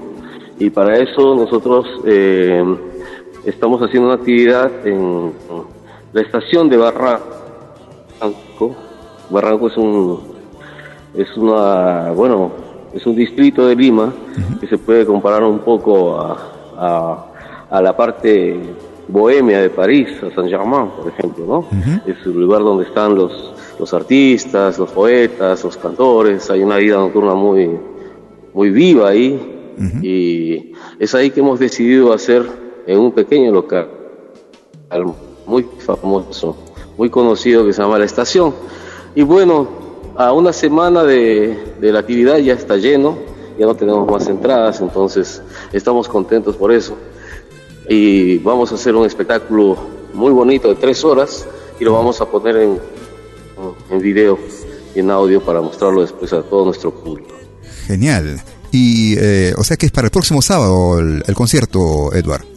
[0.60, 2.62] y para eso nosotros eh,
[3.44, 5.32] estamos haciendo una actividad en
[6.12, 7.26] la estación de Barranco.
[9.30, 10.39] Barranco es un
[11.14, 12.50] es una bueno
[12.92, 14.60] es un distrito de Lima uh -huh.
[14.60, 16.36] que se puede comparar un poco a,
[16.76, 17.26] a,
[17.70, 18.58] a, la parte
[19.06, 21.58] bohemia de París, a Saint Germain, por ejemplo, ¿no?
[21.58, 22.02] Uh -huh.
[22.06, 26.50] Es el lugar donde están los los artistas, los poetas, los cantores.
[26.50, 27.70] Hay una vida nocturna muy
[28.52, 29.28] muy viva ahí
[29.78, 30.04] uh -huh.
[30.04, 32.42] y es ahí que hemos decidido hacer
[32.86, 33.86] en un pequeño local
[35.46, 36.56] muy famoso,
[36.98, 38.52] muy conocido que se llama La Estación.
[39.14, 39.68] Y bueno,
[40.16, 43.18] a una semana de, de, la actividad ya está lleno,
[43.58, 45.42] ya no tenemos más entradas, entonces
[45.72, 46.96] estamos contentos por eso.
[47.88, 49.76] Y vamos a hacer un espectáculo
[50.14, 51.46] muy bonito de tres horas
[51.78, 52.78] y lo vamos a poner en,
[53.90, 54.38] en video
[54.94, 57.30] y en audio para mostrarlo después a todo nuestro público.
[57.86, 58.40] Genial.
[58.72, 62.49] Y, eh, o sea que es para el próximo sábado el, el concierto, Edward.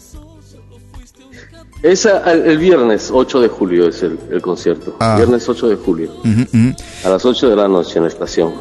[1.84, 4.96] Es el, el, viernes 8 de julio es el, el concierto.
[5.02, 5.18] Ah.
[5.18, 6.12] Viernes 8 de julio.
[6.24, 6.76] Uh -huh, uh -huh.
[7.04, 8.54] A las 8 de la noche en la estación.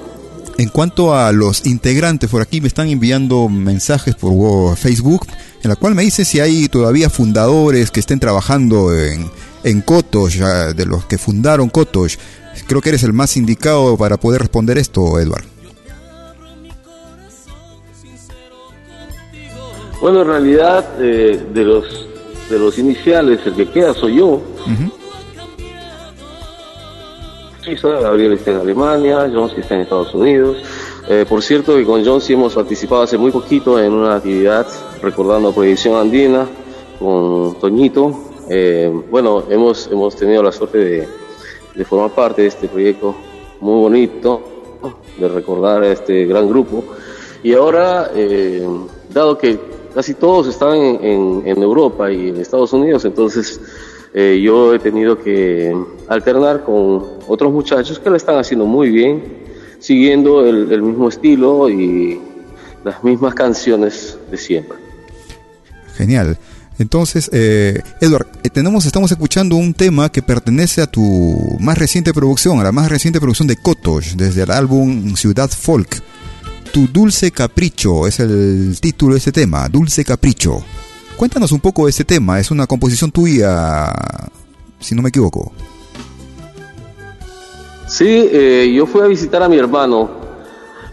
[0.58, 5.24] En cuanto a los integrantes, por aquí me están enviando mensajes por Facebook,
[5.62, 9.30] en la cual me dice si hay todavía fundadores que estén trabajando en,
[9.62, 10.40] en Kotosh,
[10.74, 12.16] de los que fundaron Kotosh.
[12.66, 15.44] Creo que eres el más indicado para poder responder esto, Edward.
[20.00, 22.11] Bueno, en realidad, eh, de los
[22.48, 24.26] de los iniciales, el que queda soy yo.
[24.26, 24.92] Uh -huh.
[27.80, 30.58] Gabriel está en Alemania, John sí está en Estados Unidos.
[31.08, 34.66] Eh, por cierto, que con John sí hemos participado hace muy poquito en una actividad
[35.00, 36.46] recordando Proyección Andina
[36.98, 38.32] con Toñito.
[38.48, 41.08] Eh, bueno, hemos, hemos tenido la suerte de,
[41.74, 43.14] de, formar parte de este proyecto
[43.60, 44.42] muy bonito,
[45.18, 46.84] de recordar a este gran grupo.
[47.42, 48.66] Y ahora, eh,
[49.10, 49.58] dado que
[49.94, 53.60] casi todos están en, en, Europa y en Estados Unidos, entonces
[54.14, 55.76] eh, yo he tenido que
[56.08, 59.22] alternar con otros muchachos que lo están haciendo muy bien,
[59.78, 62.20] siguiendo el, el mismo estilo y
[62.84, 64.78] las mismas canciones de siempre.
[65.96, 66.38] Genial.
[66.78, 72.12] Entonces, eh, Edward, eh, tenemos, estamos escuchando un tema que pertenece a tu más reciente
[72.12, 76.02] producción, a la más reciente producción de Kotosh, desde el álbum Ciudad Folk.
[76.72, 80.64] Tu Dulce Capricho es el título de este tema, Dulce Capricho.
[81.18, 83.92] Cuéntanos un poco de este tema, es una composición tuya,
[84.80, 85.52] si no me equivoco.
[87.86, 90.10] Sí, eh, yo fui a visitar a mi hermano,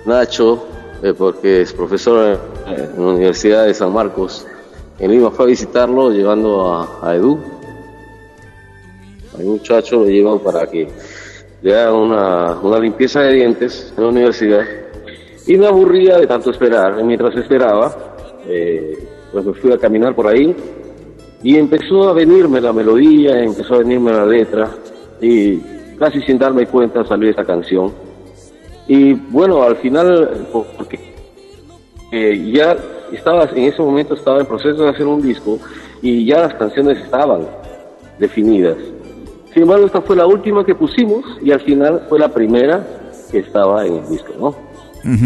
[0.06, 0.68] Nacho,
[1.02, 4.46] eh, porque es profesor en la Universidad de San Marcos
[5.00, 5.32] en Lima.
[5.32, 7.40] Fue a visitarlo llevando a, a Edu.
[9.34, 10.90] A un muchacho lo llevan para que
[11.62, 14.66] le haga una, una limpieza de dientes en la universidad.
[15.50, 17.04] Y me aburría de tanto esperar.
[17.04, 17.91] Mientras esperaba,
[18.47, 18.95] eh,
[19.32, 20.56] pues me fui a caminar por ahí
[21.41, 24.70] y empezó a venirme la melodía, empezó a venirme la letra
[25.20, 25.58] y
[25.97, 27.91] casi sin darme cuenta salió esta canción.
[28.88, 30.45] Y bueno, al final,
[30.78, 31.00] porque
[32.12, 32.78] eh, ya
[33.12, 35.58] estaba, en ese momento estaba en proceso de hacer un disco
[36.04, 37.41] y ya las canciones estaban
[38.20, 38.78] definidas.
[39.52, 42.86] Sin embargo, esta fue la última que pusimos y al final fue la primera
[43.32, 44.68] que estaba en el disco, ¿no?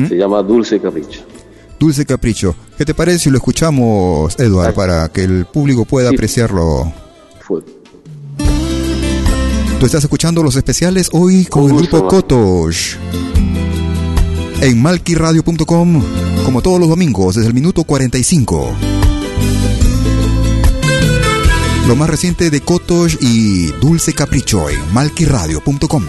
[0.08, 1.22] Se llama Dulce Capricho.
[1.80, 2.56] Dulce Capricho.
[2.78, 6.92] ¿Qué te parece si lo escuchamos, Edward, para que el público pueda apreciarlo?
[7.42, 7.62] Fue.
[9.80, 12.96] Tú estás escuchando los especiales hoy con el grupo Kotosh.
[14.62, 16.04] En malquiradio.com,
[16.46, 18.72] como todos los domingos, desde el minuto 45.
[21.86, 26.06] Lo más reciente de Kotosh y Dulce Capricho en malquiradio.com.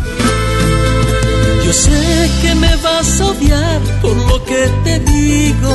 [1.65, 5.75] Yo sé que me vas a odiar por lo que te digo.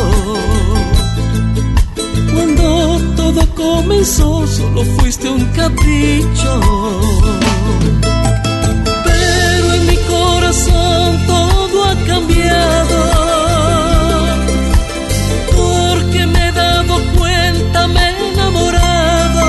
[2.31, 6.51] Cuando todo comenzó, solo fuiste un capricho.
[9.03, 12.97] Pero en mi corazón todo ha cambiado.
[15.57, 19.41] Porque me he dado cuenta, me he enamorado.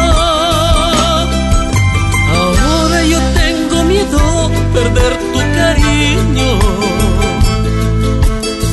[2.66, 5.29] Ahora yo tengo miedo perder tu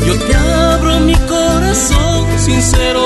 [0.05, 3.01] Yo te abro mi corazón sincero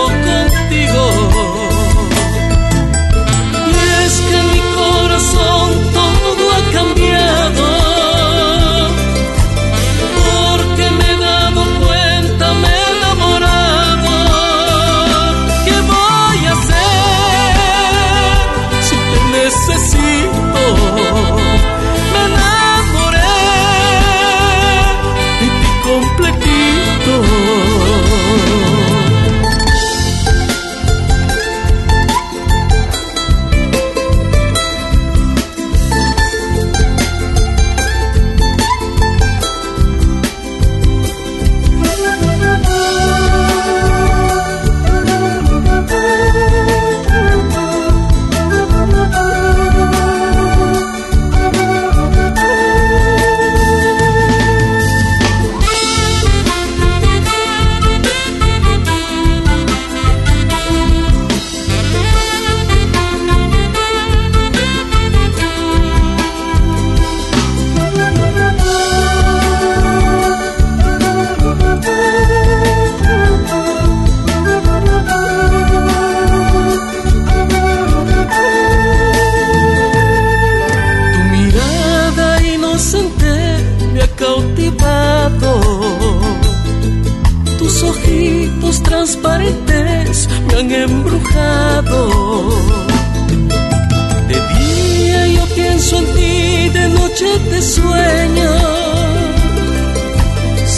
[97.76, 98.54] sueño.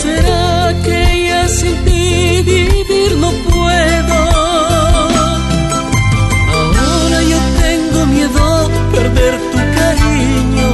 [0.02, 4.20] ¿Será que ya sin ti vivir no puedo?
[6.86, 8.44] Ahora yo tengo miedo
[8.96, 10.70] perder tu cariño.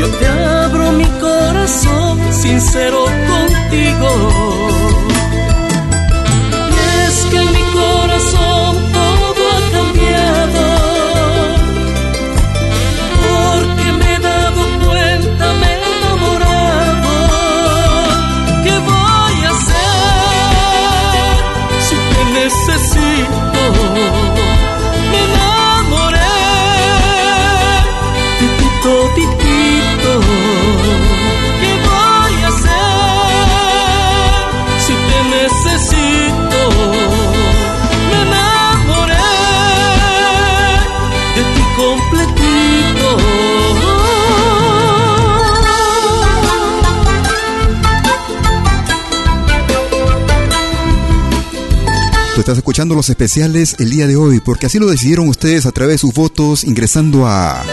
[0.00, 0.26] Yo te
[0.64, 4.43] abro mi corazón sincero contigo.
[52.44, 55.94] Estás escuchando los especiales el día de hoy, porque así lo decidieron ustedes a través
[55.94, 57.64] de sus votos ingresando a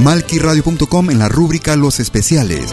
[0.00, 2.68] malquiradio.com en la rúbrica Los especiales.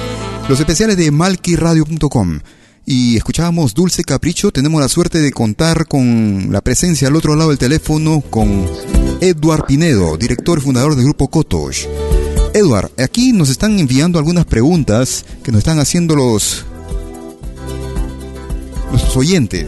[0.50, 2.42] Los especiales de malquiradio.com.
[2.86, 7.52] Y escuchábamos Dulce Capricho, tenemos la suerte de contar con la presencia al otro lado
[7.52, 8.70] del teléfono con
[9.22, 11.86] Edward Pinedo, director y fundador del grupo Kotosh.
[12.54, 16.66] Edward, aquí nos están enviando algunas preguntas que nos están haciendo los,
[18.92, 19.68] los oyentes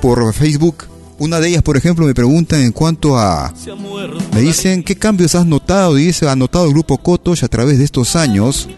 [0.00, 0.84] por Facebook.
[1.18, 3.52] Una de ellas, por ejemplo, me preguntan en cuanto a...
[4.32, 5.96] Me dicen, ¿qué cambios has notado?
[5.96, 8.68] Dice, ha notado el grupo Kotosh a través de estos años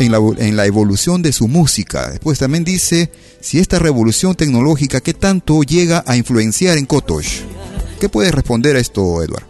[0.00, 2.10] en la, en la evolución de su música.
[2.10, 7.40] Después también dice, si esta revolución tecnológica, ¿qué tanto llega a influenciar en Kotosh?
[8.00, 9.44] ¿Qué puedes responder a esto, Edward?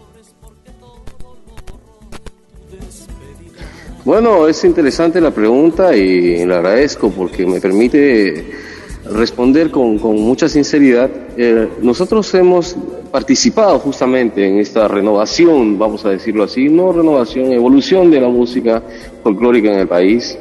[4.03, 8.72] Bueno, es interesante la pregunta y le agradezco porque me permite
[9.11, 11.09] responder con, con mucha sinceridad.
[11.37, 12.77] Eh, nosotros hemos
[13.11, 18.81] participado justamente en esta renovación, vamos a decirlo así, no renovación, evolución de la música
[19.23, 20.37] folclórica en el país.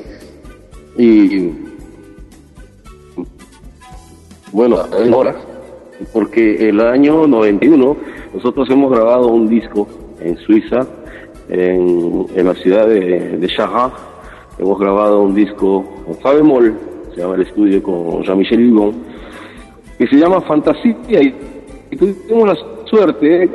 [0.97, 1.51] Y
[4.53, 4.77] bueno,
[5.13, 5.37] ahora,
[6.13, 7.97] porque el año 91
[8.35, 9.89] nosotros hemos grabado un disco
[10.21, 10.87] en Suiza,
[11.49, 13.93] en, en la ciudad de, de Chahat,
[14.59, 18.95] hemos grabado un disco con Fabemol, se llama el estudio con Jean-Michel Hugon,
[19.99, 21.35] que se llama Fantasía y,
[21.91, 22.57] y tuvimos la
[22.87, 23.49] suerte,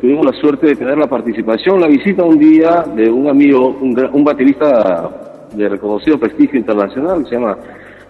[0.00, 3.98] tuvimos la suerte de tener la participación, la visita un día de un amigo, un,
[4.12, 7.56] un baterista de reconocido prestigio internacional, que se llama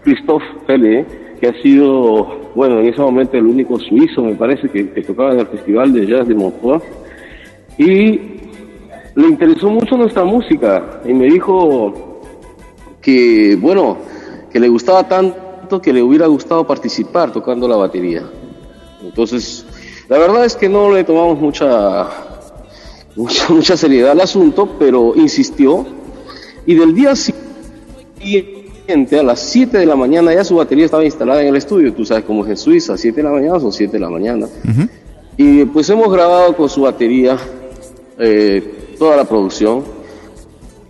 [0.03, 1.05] Christophe Pelle,
[1.41, 5.33] que ha sido, bueno, en ese momento el único suizo, me parece, que, que tocaba
[5.33, 6.83] en el Festival de Jazz de Montreux,
[7.79, 8.21] y
[9.17, 12.14] le interesó mucho nuestra música, y me dijo
[13.05, 13.99] que, bueno,
[14.51, 18.23] que le gustaba tanto que le hubiera gustado participar tocando la batería.
[19.03, 19.65] Entonces,
[20.09, 22.09] la verdad es que no le tomamos mucha,
[23.17, 25.85] mucha, mucha seriedad al asunto, pero insistió,
[26.67, 31.43] y del día siguiente, a las 7 de la mañana, ya su batería estaba instalada
[31.43, 33.93] en el estudio, tú sabes cómo es en Suiza, 7 de la mañana son 7
[33.93, 34.49] de la mañana.
[35.37, 37.37] Y pues hemos grabado con su batería
[38.19, 39.83] eh, toda la producción,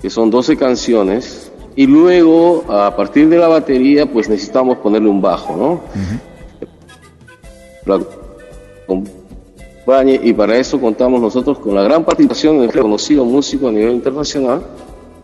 [0.00, 1.43] que son 12 canciones,
[1.76, 5.80] y luego a partir de la batería pues necesitamos ponerle un bajo, ¿no?
[7.86, 8.00] La
[10.04, 13.92] y para eso contamos nosotros con la gran participación de un reconocido músico a nivel
[13.92, 14.62] internacional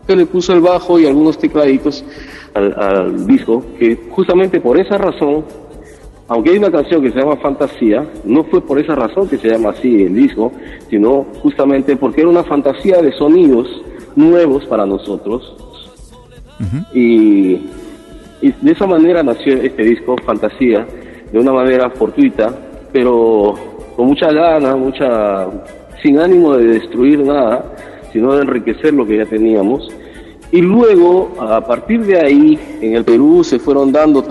[0.05, 2.03] que le puso el bajo y algunos tecladitos
[2.53, 5.43] al, al disco, que justamente por esa razón
[6.31, 9.49] aunque hay una canción que se llama Fantasía, no fue por esa razón que se
[9.49, 10.53] llama así el disco,
[10.89, 13.67] sino justamente porque era una fantasía de sonidos
[14.15, 15.57] nuevos para nosotros.
[16.93, 17.55] Y,
[18.41, 20.85] de esa manera nació este disco, Fantasía,
[21.31, 22.53] de una manera fortuita,
[22.91, 23.53] pero
[23.95, 25.47] con mucha gana, mucha,
[26.01, 27.63] sin ánimo de destruir nada,
[28.11, 29.87] sino de enriquecer lo que ya teníamos.
[30.51, 34.23] Y luego, a partir de ahí, en el Perú se fueron dando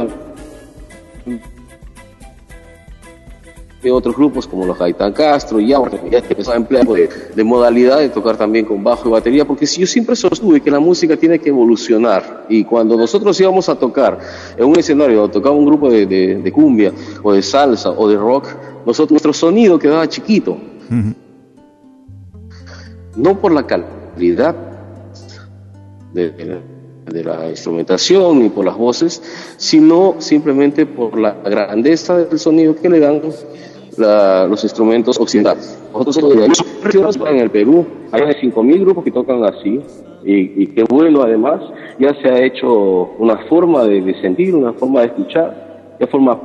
[3.83, 7.99] de otros grupos como los Gaitán Castro y ya empezaron a emplear de, de, modalidad
[7.99, 11.17] de tocar también con bajo y batería, porque si yo siempre sostuve que la música
[11.17, 14.19] tiene que evolucionar y cuando nosotros íbamos a tocar
[14.57, 18.09] en un escenario, o tocaba un grupo de, de, de, cumbia o de salsa o
[18.09, 18.49] de rock,
[18.85, 20.53] nosotros, nuestro sonido quedaba chiquito.
[20.53, 21.15] Uh -huh.
[23.17, 24.55] No por la calidad
[26.13, 26.31] de,
[27.07, 29.23] de la instrumentación ni por las voces,
[29.57, 33.21] sino simplemente por la grandeza del sonido que le dan
[34.01, 35.79] los instrumentos occidentales.
[35.93, 39.81] Nosotros en el Perú hay 5.000 grupos que tocan así
[40.25, 41.61] y, qué bueno además,
[41.99, 46.39] ya se ha hecho una forma de, de sentir, una forma de escuchar, ya forma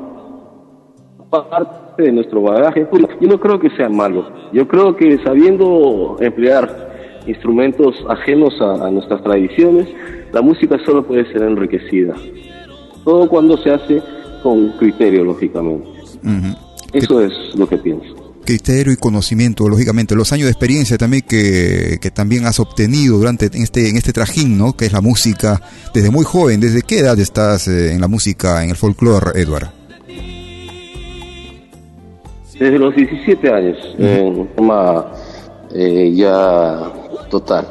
[1.29, 2.87] parte de nuestro bagaje.
[3.19, 6.85] Yo no creo que sea malo, yo creo que sabiendo emplear
[7.27, 9.87] instrumentos ajenos a, nuestras tradiciones,
[10.31, 12.13] la música solo puede ser enriquecida.
[13.03, 14.01] Todo cuando se hace
[14.43, 15.87] con criterio, lógicamente.
[16.95, 18.33] Eso es lo que pienso.
[18.45, 23.49] Criterio y conocimiento, lógicamente, los años de experiencia también que, que también has obtenido durante
[23.53, 24.73] este, en este trajín, ¿no?
[24.73, 25.59] Que es la música
[25.93, 26.59] desde muy joven.
[26.59, 29.69] ¿Desde qué edad estás eh, en la música, en el folclore, Edward?
[32.59, 34.37] Desde los 17 años, uh -huh.
[34.39, 35.11] en forma
[35.73, 36.93] eh, ya
[37.39, 37.67] total.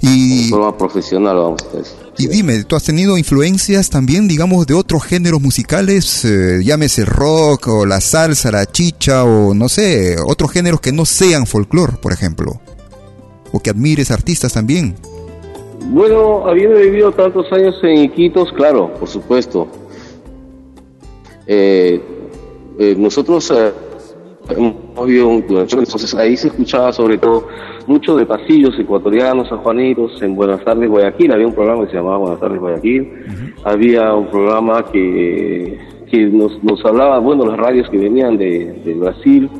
[0.00, 1.96] Y, De forma profesional, vamos a decir.
[2.18, 6.24] y dime, ¿tú has tenido influencias también, digamos, de otros géneros musicales?
[6.24, 11.04] Eh, llámese rock o la salsa, la chicha o no sé, otros géneros que no
[11.04, 12.60] sean folclore, por ejemplo.
[13.52, 14.94] O que admires artistas también.
[15.90, 19.66] Bueno, habiendo vivido tantos años en Iquitos, claro, por supuesto.
[21.46, 22.00] Eh,
[22.78, 23.72] eh, nosotros eh,
[24.50, 27.46] hemos vivido un- entonces ahí se escuchaba sobre todo
[27.86, 32.18] mucho de pasillos ecuatorianos, sanjuanitos, en Buenas tardes Guayaquil, había un programa que se llamaba
[32.18, 35.78] Buenas tardes Guayaquil, había un programa que,
[36.10, 39.50] que nos, nos hablaba, bueno, las radios que venían de, de Brasil,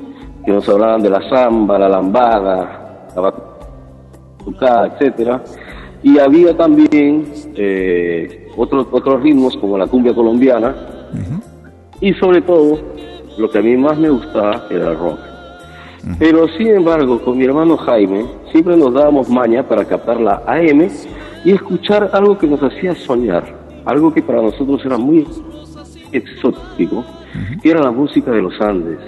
[0.44, 5.42] que nos hablaban de la samba, la lambada, la batucada, etcétera,
[6.02, 10.74] y había también eh, otros otros ritmos como la cumbia colombiana.
[12.00, 12.80] Y sobre todo
[13.38, 15.31] lo que a mí más me gustaba era el rock.
[16.18, 20.88] Pero sin embargo, con mi hermano Jaime siempre nos dábamos maña para captar la AM
[21.44, 23.44] y escuchar algo que nos hacía soñar,
[23.84, 25.26] algo que para nosotros era muy
[26.12, 27.04] exótico,
[27.62, 28.98] que era la música de los Andes.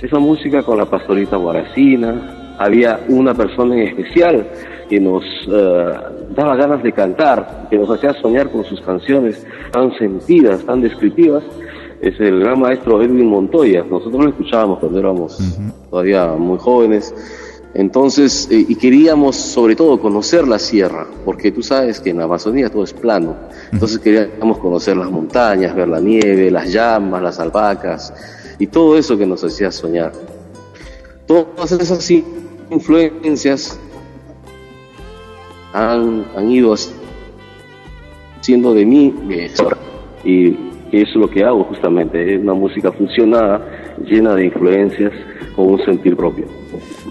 [0.00, 4.46] Esa música con la pastorita guaracina, había una persona en especial
[4.88, 5.92] que nos eh,
[6.30, 11.42] daba ganas de cantar, que nos hacía soñar con sus canciones tan sentidas, tan descriptivas,
[12.04, 13.82] es el gran maestro Edwin Montoya.
[13.82, 15.38] Nosotros lo escuchábamos cuando éramos
[15.88, 17.14] todavía muy jóvenes.
[17.72, 22.24] Entonces, eh, y queríamos sobre todo conocer la sierra, porque tú sabes que en la
[22.24, 23.34] Amazonía todo es plano.
[23.72, 28.12] Entonces queríamos conocer las montañas, ver la nieve, las llamas, las alpacas
[28.58, 30.12] y todo eso que nos hacía soñar.
[31.26, 32.10] Todas esas
[32.70, 33.78] influencias
[35.72, 36.74] han, han ido
[38.38, 39.14] haciendo de mí
[40.22, 43.60] y es lo que hago justamente, es una música fusionada,
[44.04, 45.12] llena de influencias,
[45.56, 46.46] con un sentir propio.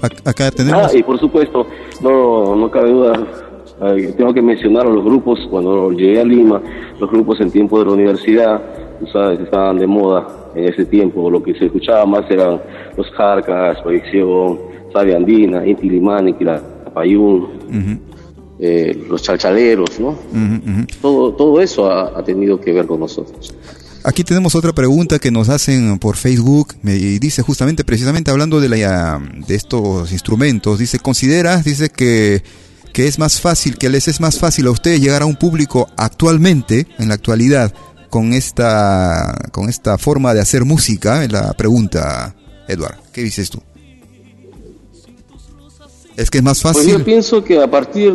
[0.01, 0.93] Ac- Acá tenemos...
[0.93, 1.65] Ah, y por supuesto,
[2.01, 3.13] no, no cabe duda,
[4.17, 6.61] tengo que mencionar a los grupos, cuando llegué a Lima,
[6.99, 8.61] los grupos en tiempo de la universidad,
[8.99, 12.61] tú sabes, estaban de moda en ese tiempo, lo que se escuchaba más eran
[12.97, 14.59] los Jarcas, Proyección,
[14.93, 16.35] Sabia Andina, Inti Limani,
[16.93, 18.12] Payún, Ujú,
[18.65, 20.17] eh, los chalchaleros, ¿no?
[21.01, 23.53] Todo, todo eso ha, ha tenido que ver con nosotros.
[24.05, 28.61] Aquí tenemos otra pregunta que nos hacen por Facebook me- y dice justamente, precisamente hablando
[28.61, 32.41] de, la, de estos instrumentos, dice, ¿consideras, dice que,
[32.93, 35.89] que es más fácil, que les es más fácil a ustedes llegar a un público
[35.97, 37.73] actualmente, en la actualidad,
[38.09, 41.23] con esta, con esta forma de hacer música?
[41.25, 42.33] Es la pregunta,
[42.69, 43.61] Edward, ¿qué dices tú?
[46.15, 46.91] Es que es más Pues fácil.
[46.91, 48.13] yo pienso que a partir,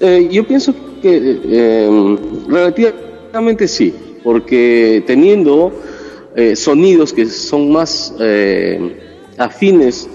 [0.00, 2.16] eh, yo pienso que eh,
[2.48, 5.72] relativamente sí, porque teniendo
[6.36, 8.96] eh, sonidos que son más eh,
[9.38, 10.08] afines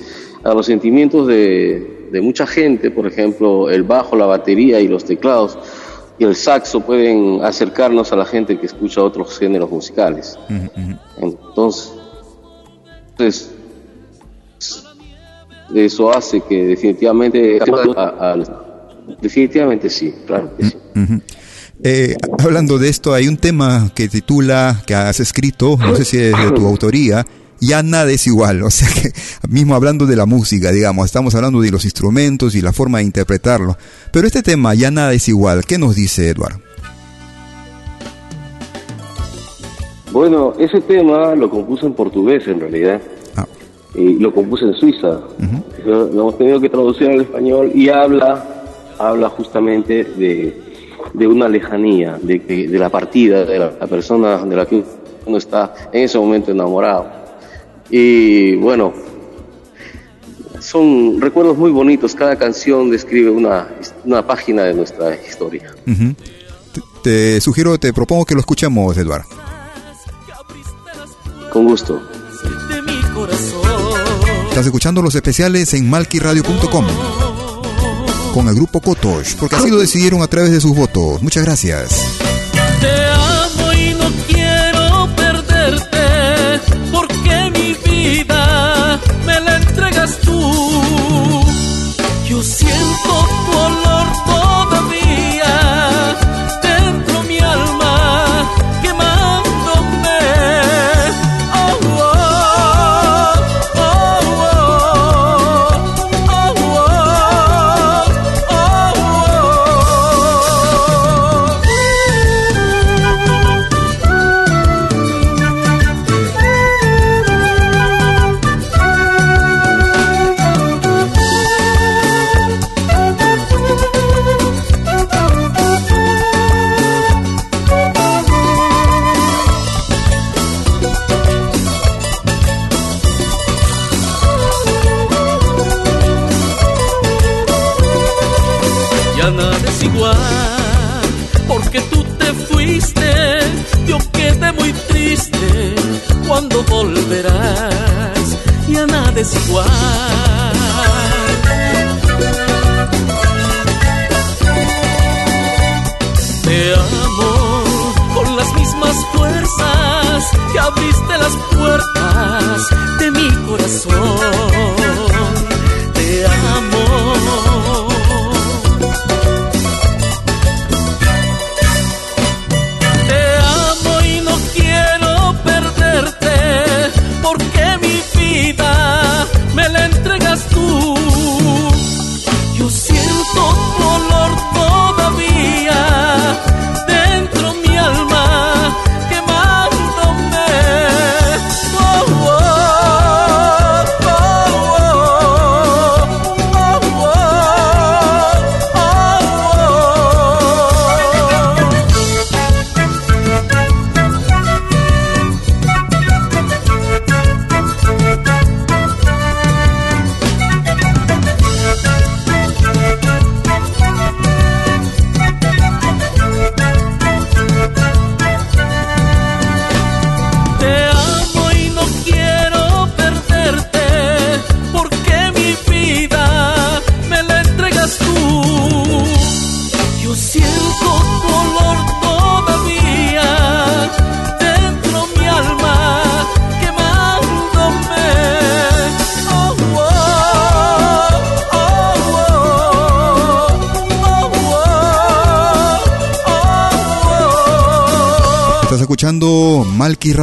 [0.44, 5.03] a los sentimientos de, de mucha gente, por ejemplo, el bajo, la batería y los
[5.03, 5.57] teclados
[6.19, 10.39] y el saxo pueden acercarnos a la gente que escucha otros géneros musicales.
[11.18, 11.91] Entonces,
[13.10, 13.52] entonces,
[15.76, 17.60] eso hace que definitivamente
[17.98, 18.66] a- a-
[19.21, 20.77] definitivamente sí, claro que sí.
[21.84, 26.17] Eh, hablando de esto, hay un tema que titula, que has escrito, no sé si
[26.17, 27.25] es de tu autoría,
[27.59, 29.11] Ya nada es igual, o sea que
[29.49, 33.05] mismo hablando de la música, digamos, estamos hablando de los instrumentos y la forma de
[33.05, 33.77] interpretarlo,
[34.11, 36.59] pero este tema, Ya nada es igual, ¿qué nos dice Edward?
[40.11, 42.99] Bueno, ese tema lo compuse en portugués en realidad.
[43.93, 45.21] Y lo compuse en Suiza.
[45.85, 48.56] Lo hemos tenido que traducir al español y habla,
[48.99, 50.61] habla justamente de,
[51.14, 54.84] de una lejanía, de, que- de la partida de la, la persona de la que
[55.26, 57.06] uno está en ese momento enamorado.
[57.90, 58.94] Y bueno,
[60.60, 62.15] son recuerdos muy bonitos.
[62.15, 63.68] Cada canción describe una,
[64.06, 65.74] una página de nuestra historia.
[65.86, 69.24] Te, te sugiero, te propongo que lo escuchemos, Edward.
[71.52, 72.02] Con gusto.
[74.49, 76.86] Estás escuchando los especiales en malquiradio.com
[78.38, 81.23] con el grupo Kotosh, porque así lo decidieron a través de sus votos.
[81.23, 82.36] Muchas gracias.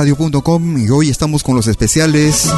[0.04, 2.50] malquiradio.com y hoy estamos con los especiales,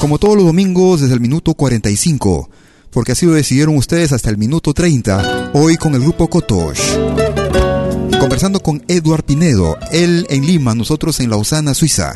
[0.00, 2.48] como todos los domingos, desde el minuto 45,
[2.90, 6.80] porque así lo decidieron ustedes hasta el minuto 30, hoy con el grupo Kotosh.
[8.20, 12.14] Conversando con Eduard Pinedo, él en Lima, nosotros en Lausana, Suiza.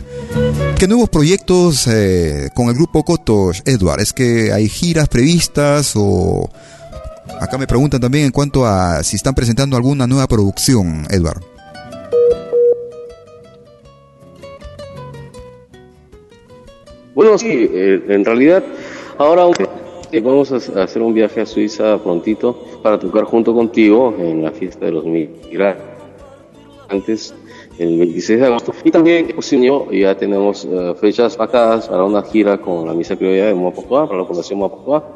[0.79, 4.01] ¿Qué nuevos proyectos eh, con el grupo Kotosh, Eduard?
[4.01, 6.49] ¿Es que hay giras previstas o...
[7.41, 11.52] Acá me preguntan también en cuanto a si están presentando alguna nueva producción, Eduard.
[17.15, 18.65] Bueno, sí, eh, en realidad
[19.19, 19.47] ahora
[20.23, 24.87] vamos a hacer un viaje a Suiza prontito para tocar junto contigo en la fiesta
[24.87, 25.83] de los migrantes
[27.79, 28.75] el 26 de agosto.
[28.85, 32.95] Y también pues, se unió, ya tenemos eh, fechas vacadas para una gira con la
[32.95, 35.15] Misa Criolla de Moapocoa, para la Fundación Moapocoa.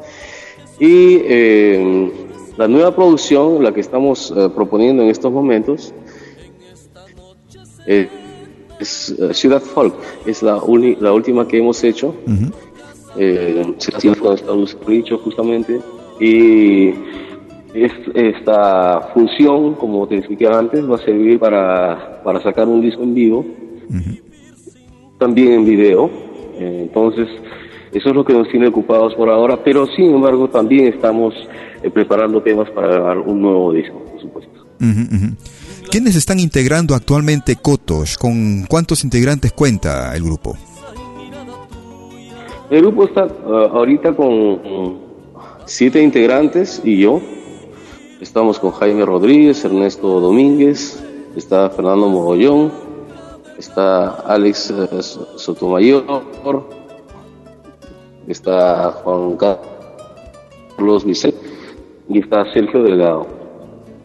[0.79, 2.11] Y eh,
[2.57, 5.93] la nueva producción, la que estamos eh, proponiendo en estos momentos,
[7.85, 8.09] eh,
[8.79, 9.93] es eh, Ciudad Folk,
[10.25, 12.13] es la, uni- la última que hemos hecho.
[14.19, 15.79] Con Estados Unidos justamente.
[16.19, 16.89] Y
[17.73, 23.03] es- esta función, como te expliqué antes, va a servir para, para sacar un disco
[23.03, 23.45] en vivo,
[25.17, 26.09] también en video.
[26.59, 27.27] Eh, entonces,
[27.93, 31.33] eso es lo que nos tiene ocupados por ahora, pero sin embargo también estamos
[31.83, 34.51] eh, preparando temas para grabar un nuevo disco, por supuesto.
[35.97, 38.17] ¿Quiénes están integrando actualmente Kotosh?
[38.17, 40.55] ¿Con cuántos integrantes cuenta el grupo?
[42.69, 44.99] El grupo está ah, ahorita con
[45.65, 47.19] siete integrantes y yo.
[48.21, 51.03] Estamos con Jaime Rodríguez, Ernesto Domínguez,
[51.35, 52.71] está Fernando Mogollón,
[53.57, 56.23] está Alex eh, Sotomayor,
[58.27, 59.35] está Juan
[60.77, 61.39] Carlos Vicente
[62.07, 63.25] y está Sergio Delgado.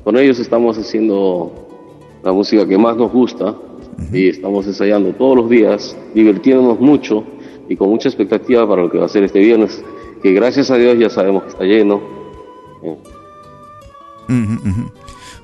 [0.05, 1.62] Con ellos estamos haciendo
[2.23, 3.55] la música que más nos gusta
[4.12, 7.24] y estamos ensayando todos los días, divirtiéndonos mucho
[7.69, 9.82] y con mucha expectativa para lo que va a ser este viernes,
[10.23, 12.01] que gracias a Dios ya sabemos que está lleno.
[12.82, 12.97] Eh.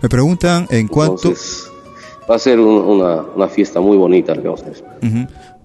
[0.02, 1.32] Me preguntan en cuánto...
[2.30, 4.84] Va a ser un- una, una fiesta muy bonita la que vamos a hacer.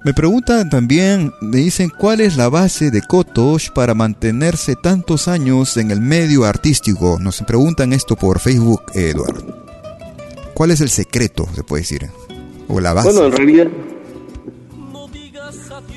[0.06, 5.78] Me preguntan también, me dicen, ¿cuál es la base de Kotosh para mantenerse tantos años
[5.78, 7.18] en el medio artístico?
[7.20, 9.63] Nos preguntan esto por Facebook, Eduardo.
[10.54, 12.10] ¿Cuál es el secreto, se puede decir?
[12.68, 13.12] O la base.
[13.12, 13.68] Bueno, en realidad.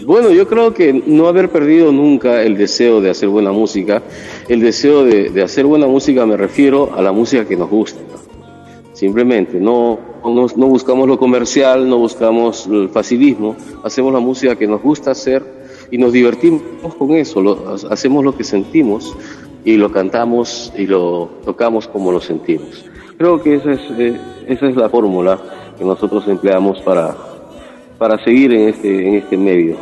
[0.05, 4.03] Bueno, yo creo que no haber perdido nunca el deseo de hacer buena música.
[4.49, 8.01] El deseo de, hacer buena música me refiero a la música que nos gusta.
[8.93, 13.57] Simplemente, no, no, buscamos lo comercial, no buscamos el facilismo.
[13.83, 15.45] Hacemos la música que nos gusta hacer
[15.91, 16.62] y nos divertimos
[16.97, 17.77] con eso.
[17.91, 19.15] Hacemos lo que sentimos
[19.65, 22.85] y lo cantamos y lo tocamos como lo sentimos.
[23.18, 25.40] Creo que esa es, eh, esa es la fórmula
[25.78, 27.16] que nosotros empleamos para,
[27.98, 29.76] para seguir en este, en este medio,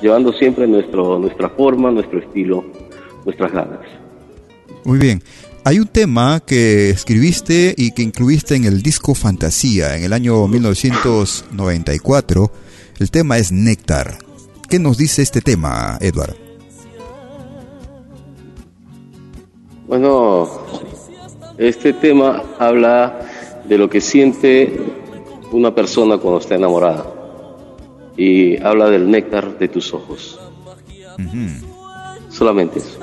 [0.00, 2.64] llevando siempre nuestro, nuestra forma, nuestro estilo,
[3.24, 3.80] nuestras ganas.
[4.84, 5.22] Muy bien.
[5.64, 10.46] hay un tema que escribiste y que incluiste en el disco Fantasía en el año
[10.46, 12.50] 1994.
[12.98, 14.18] El tema es Néctar.
[14.68, 16.36] ¿Qué nos dice este tema, Edward?
[19.88, 20.48] Bueno,
[21.60, 23.20] este tema habla
[23.68, 24.80] de lo que siente
[25.52, 27.04] una persona cuando está enamorada
[28.16, 30.40] y habla del néctar de tus ojos.
[32.30, 32.98] Solamente eso.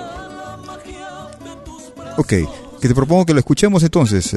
[2.18, 2.34] Ok,
[2.82, 4.36] que te propongo que lo escuchemos entonces.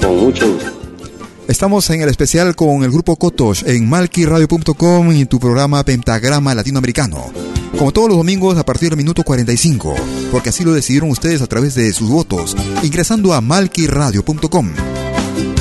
[0.00, 0.75] Con mucho gusto.
[1.48, 7.24] Estamos en el especial con el grupo Kotosh en malquiradio.com y tu programa Pentagrama Latinoamericano.
[7.78, 9.94] Como todos los domingos a partir del minuto 45,
[10.32, 14.72] porque así lo decidieron ustedes a través de sus votos, ingresando a malquiradio.com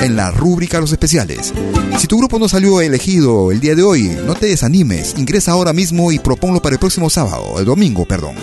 [0.02, 1.54] en la rúbrica Los Especiales.
[2.00, 5.72] Si tu grupo no salió elegido el día de hoy, no te desanimes, ingresa ahora
[5.72, 8.36] mismo y proponlo para el próximo sábado, el domingo, perdón.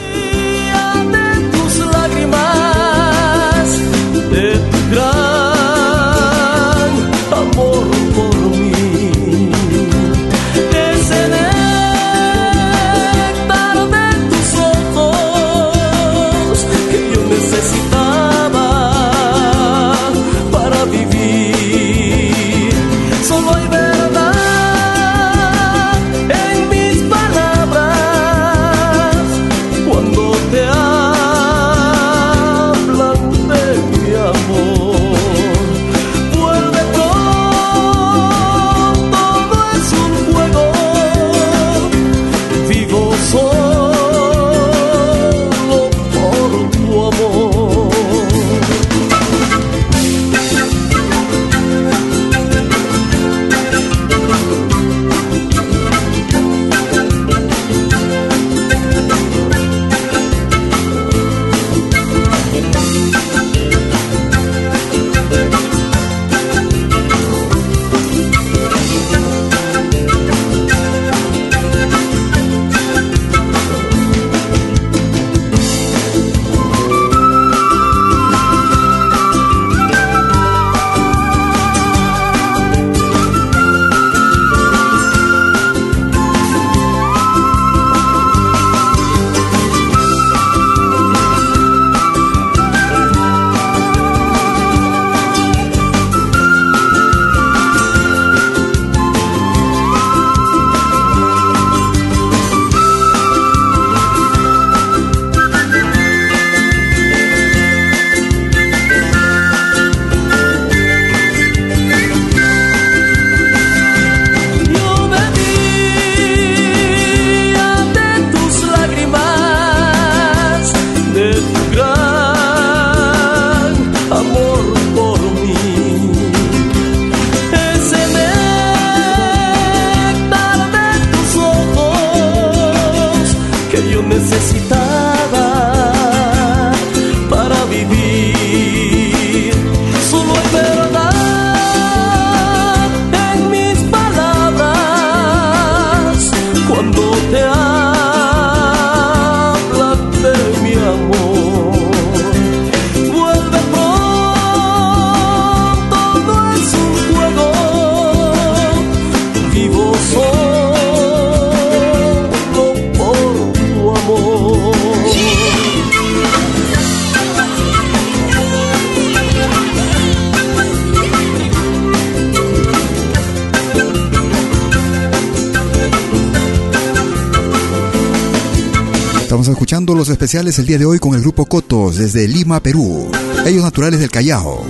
[180.22, 183.10] Especiales el día de hoy con el grupo Cotos desde Lima, Perú.
[183.44, 184.64] Ellos naturales del Callao.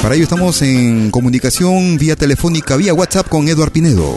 [0.00, 4.16] Para ello estamos en comunicación vía telefónica, vía WhatsApp con Eduard Pinedo.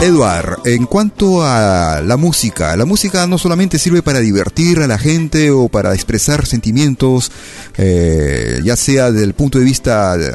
[0.00, 4.98] Eduard, en cuanto a la música, la música no solamente sirve para divertir a la
[4.98, 7.32] gente o para expresar sentimientos,
[7.78, 10.30] eh, ya sea desde el punto de vista eh,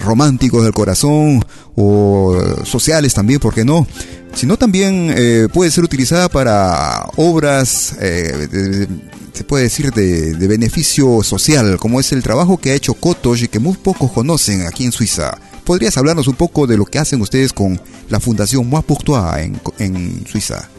[0.00, 1.44] romántico del corazón
[1.76, 3.86] o sociales también, ¿por qué no?
[4.34, 11.78] Sino también eh, puede ser utilizada para obras, se puede decir, de, de beneficio social,
[11.78, 14.92] como es el trabajo que ha hecho Kotosh y que muy pocos conocen aquí en
[14.92, 15.38] Suiza.
[15.66, 19.50] ¿Podrías hablarnos un poco de lo que hacen ustedes con la Fundación Moi pour Toi
[19.80, 20.70] en, Suiza?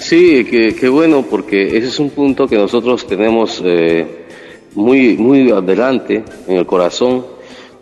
[0.00, 4.26] Sí, qué bueno, porque ese es un punto que nosotros tenemos eh,
[4.74, 7.24] muy, muy adelante en el corazón,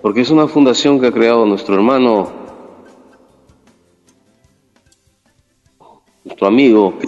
[0.03, 2.31] porque es una fundación que ha creado nuestro hermano,
[6.23, 6.99] nuestro amigo,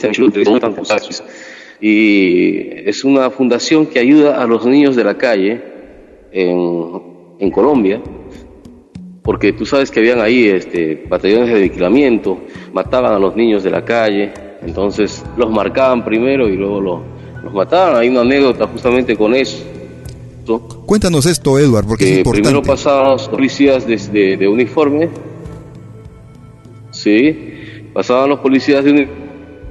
[1.84, 5.60] y es una fundación que ayuda a los niños de la calle
[6.30, 7.02] en,
[7.40, 8.00] en Colombia,
[9.22, 12.38] porque tú sabes que habían ahí este, batallones de vigilamiento,
[12.72, 14.32] mataban a los niños de la calle,
[14.64, 17.00] entonces los marcaban primero y luego los,
[17.42, 17.96] los mataban.
[17.96, 19.64] Hay una anécdota justamente con eso.
[20.86, 22.48] Cuéntanos esto, Edward, porque es que importante.
[22.48, 25.08] primero pasaban los policías de, de- de uniforme,
[26.90, 29.06] sí, pasaban los policías de uni-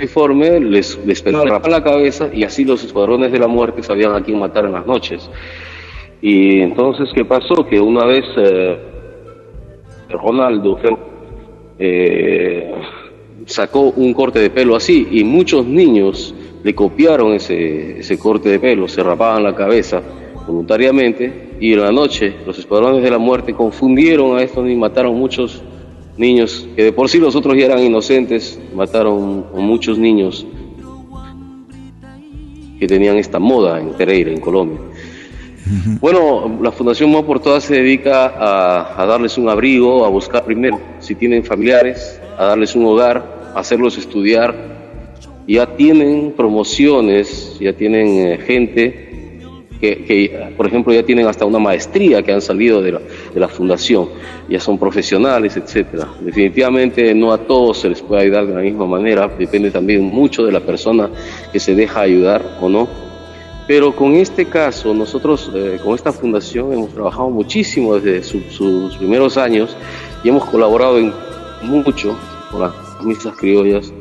[0.01, 4.39] uniforme, les, les la cabeza y así los escuadrones de la muerte sabían a quién
[4.39, 5.29] matar en las noches.
[6.21, 7.65] Y entonces, ¿qué pasó?
[7.67, 8.77] Que una vez eh,
[10.09, 10.79] Ronaldo
[11.79, 12.71] eh,
[13.45, 16.33] sacó un corte de pelo así y muchos niños
[16.63, 20.01] le copiaron ese, ese corte de pelo, se rapaban la cabeza
[20.45, 25.15] voluntariamente y en la noche los escuadrones de la muerte confundieron a estos y mataron
[25.15, 25.63] muchos
[26.21, 30.45] niños que de por sí los otros ya eran inocentes, mataron a muchos niños
[32.79, 34.79] que tenían esta moda en Pereira, en Colombia.
[35.99, 40.43] Bueno, la Fundación Mo por Todas se dedica a, a darles un abrigo, a buscar
[40.43, 44.71] primero, si tienen familiares, a darles un hogar, a hacerlos estudiar.
[45.47, 49.10] Ya tienen promociones, ya tienen eh, gente
[49.81, 52.99] que, que, por ejemplo, ya tienen hasta una maestría que han salido de la,
[53.33, 54.09] de la fundación,
[54.47, 56.07] ya son profesionales, etcétera.
[56.21, 60.45] Definitivamente no a todos se les puede ayudar de la misma manera, depende también mucho
[60.45, 61.09] de la persona
[61.51, 62.87] que se deja ayudar o no.
[63.67, 68.97] Pero con este caso, nosotros eh, con esta fundación hemos trabajado muchísimo desde su- sus
[68.97, 69.75] primeros años
[70.23, 71.13] y hemos colaborado en
[71.63, 72.17] mucho
[72.51, 73.93] con las misas criollas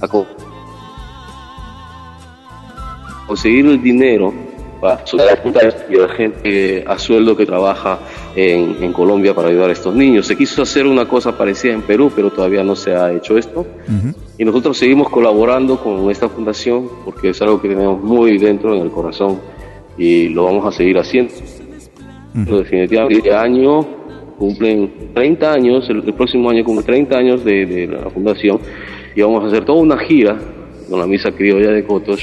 [0.00, 0.26] a co-
[3.26, 4.32] conseguir el dinero
[4.80, 7.98] para ayudar a la gente a sueldo que trabaja
[8.36, 10.26] en, en Colombia para ayudar a estos niños.
[10.26, 13.66] Se quiso hacer una cosa parecida en Perú, pero todavía no se ha hecho esto.
[14.36, 18.82] Y nosotros seguimos colaborando con esta fundación porque es algo que tenemos muy dentro en
[18.82, 19.40] el corazón
[19.96, 21.32] y lo vamos a seguir haciendo.
[22.44, 23.84] Pero definitivamente este año
[24.38, 28.60] cumplen 30 años, el, el próximo año cumple 30 años de, de la fundación
[29.16, 30.38] y vamos a hacer toda una gira
[30.88, 32.20] con la misa criolla de Cotos.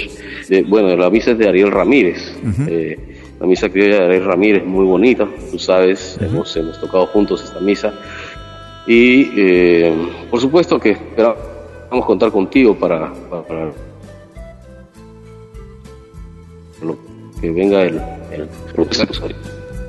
[0.49, 2.35] de- bueno, la misa es de Ariel Ramírez.
[2.67, 2.97] Eh,
[3.39, 7.59] la misa criolla de Ariel Ramírez, muy bonita, tú sabes, hemos, hemos tocado juntos esta
[7.59, 7.93] misa.
[8.87, 9.93] Y eh,
[10.29, 13.71] por supuesto que esperamos contar contigo para, para, para
[16.81, 16.97] lo
[17.41, 17.99] que venga el,
[18.31, 18.47] el.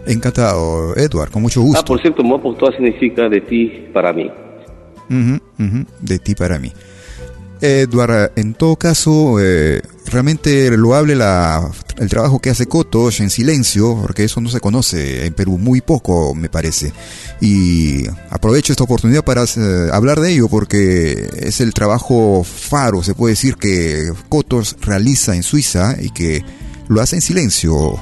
[0.07, 1.81] Encantado, Edward, con mucho gusto.
[1.81, 4.31] Ah, por cierto, Moapostoa significa de ti para mí.
[5.11, 6.73] Ujú, ujú, de ti para mí.
[7.61, 13.97] Edward, en todo caso, eh, realmente loable la, el trabajo que hace Kotosh en silencio,
[14.03, 16.93] porque eso no se conoce en Perú, muy poco me parece.
[17.41, 23.15] Y aprovecho esta oportunidad para eh, hablar de ello, porque es el trabajo faro, se
[23.15, 26.45] puede decir, que Kotosh realiza en Suiza y que
[26.89, 27.99] lo hace en silencio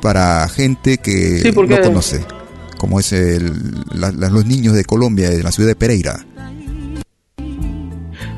[0.00, 2.24] para gente que Sí, no conoce,
[2.78, 6.26] como es el- la- la- los niños de Colombia, de la ciudad de Pereira.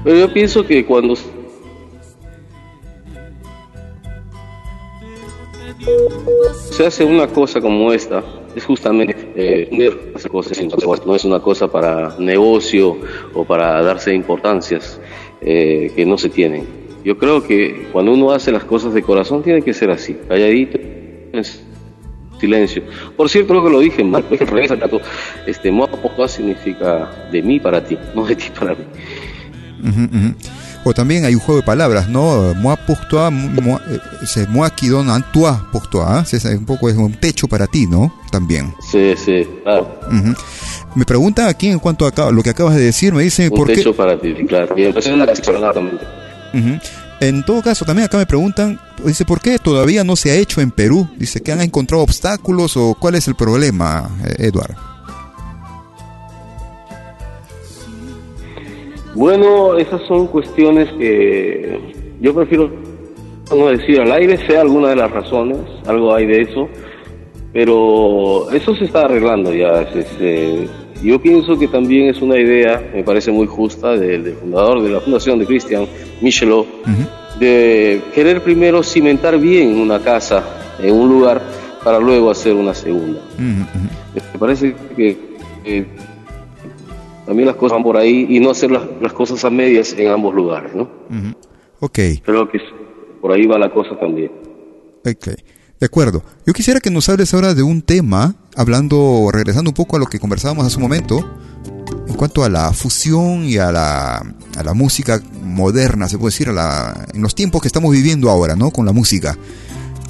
[0.04, 1.16] Pero yo pienso que cuando
[6.70, 8.22] se hace una cosa como esta,
[8.54, 9.68] es justamente eh,
[10.12, 11.06] consecuencias.
[11.06, 12.98] no es una cosa para negocio
[13.32, 15.00] o para darse importancias
[15.40, 16.66] eh, que no se tienen.
[17.04, 20.78] Yo creo que cuando uno hace las cosas de corazón tiene que ser así, calladito,
[20.78, 21.44] en
[22.40, 22.82] silencio.
[23.16, 24.24] Por cierto, creo que lo dije mal,
[24.80, 25.00] rato.
[25.46, 28.84] este, Moapostoa significa de mí para ti, no de ti para mí.
[29.84, 30.34] Ujú, ujú.
[30.86, 32.54] O también hay un juego de palabras, ¿no?
[32.54, 36.04] Moi pour toi, moi, eh, c'est moi qui donne un toit pour toi.
[36.06, 36.24] ¿ah?
[36.30, 38.12] Es un poco es un techo para ti, ¿no?
[38.30, 38.74] También.
[38.90, 39.98] Sí, sí, claro.
[40.08, 40.34] Ujú.
[40.94, 43.66] Me preguntan aquí en cuanto a lo que acabas de decir, me dicen Un por
[43.68, 43.76] qué.
[43.76, 44.74] techo para ti, claro.
[44.76, 45.26] Y una.
[47.20, 50.60] En todo caso, también acá me preguntan, dice, ¿por qué todavía no se ha hecho
[50.60, 51.08] en Perú?
[51.16, 54.50] Dice, ¿que han encontrado obstáculos o cuál es el problema, eh,
[59.14, 61.78] Bueno, esas son cuestiones que
[62.20, 62.70] yo prefiero
[63.50, 66.68] no decir al aire, sea alguna de las razones, algo hay de eso,
[67.52, 69.82] pero eso se está arreglando ya.
[69.82, 70.66] es- eh,
[71.02, 75.00] yo pienso que también es una idea, me parece muy justa, del, fundador de la
[75.00, 75.86] fundación de Christian,
[76.22, 76.66] Michelot,
[77.38, 80.42] de querer primero cimentar bien una casa
[80.82, 81.42] en un lugar
[81.84, 83.20] para luego hacer una segunda.
[84.32, 85.18] Me parece que
[85.66, 85.84] eh,
[87.26, 90.08] también las cosas van por ahí y no hacer las, las cosas a medias en
[90.08, 90.82] ambos lugares, ¿no?
[90.82, 91.34] Ujú.
[91.80, 92.58] Ok, Creo que
[93.20, 94.30] por ahí va la cosa también.
[95.06, 95.28] ok.
[95.80, 96.22] De acuerdo.
[96.46, 100.06] Yo quisiera que nos hables ahora de un tema, hablando, regresando un poco a lo
[100.06, 101.18] que conversábamos hace un momento,
[102.06, 104.16] en cuanto a la fusión y a la,
[104.56, 108.30] a la música moderna, se puede decir, a la, en los tiempos que estamos viviendo
[108.30, 108.70] ahora, ¿no?
[108.70, 109.36] Con la música.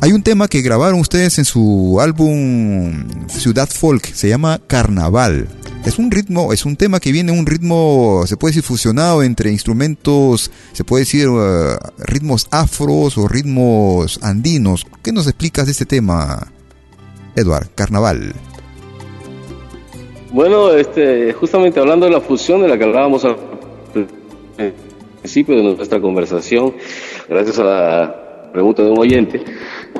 [0.01, 5.49] Hay un tema que grabaron ustedes en su álbum Ciudad Folk, se llama Carnaval.
[5.85, 9.51] Es un ritmo, es un tema que viene un ritmo, se puede decir, fusionado entre
[9.51, 14.87] instrumentos, se puede decir, uh, ritmos afros o ritmos andinos.
[15.03, 16.51] ¿Qué nos explicas de este tema,
[17.37, 17.69] Edward?
[17.75, 18.33] Carnaval.
[20.33, 23.37] Bueno, este, justamente hablando de la fusión de la que hablábamos al
[25.21, 26.75] principio de nuestra conversación,
[27.29, 28.24] gracias a la
[28.55, 29.43] pregunta de un oyente,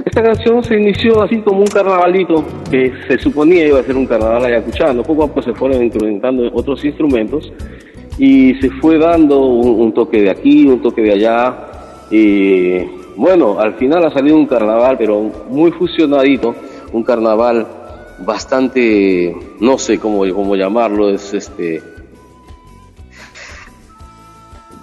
[0.05, 4.07] esta canción se inició así como un carnavalito que se suponía iba a ser un
[4.07, 5.03] carnaval ayacuchano.
[5.03, 7.53] Poco a poco se fueron incrementando otros instrumentos
[8.17, 11.57] y se fue dando un, un, toque de aquí, un toque de allá.
[12.13, 12.79] Y
[13.17, 15.21] bueno, al final ha salido un carnaval, pero
[15.51, 16.55] muy fusionadito,
[16.93, 17.67] un carnaval
[18.25, 21.83] bastante, no sé cómo, cómo llamarlo, es este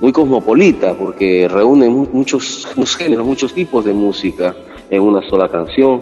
[0.02, 4.56] muy cosmopolita porque reúne muchos, muchos géneros, muchos tipos de música
[4.90, 6.02] en una sola canción.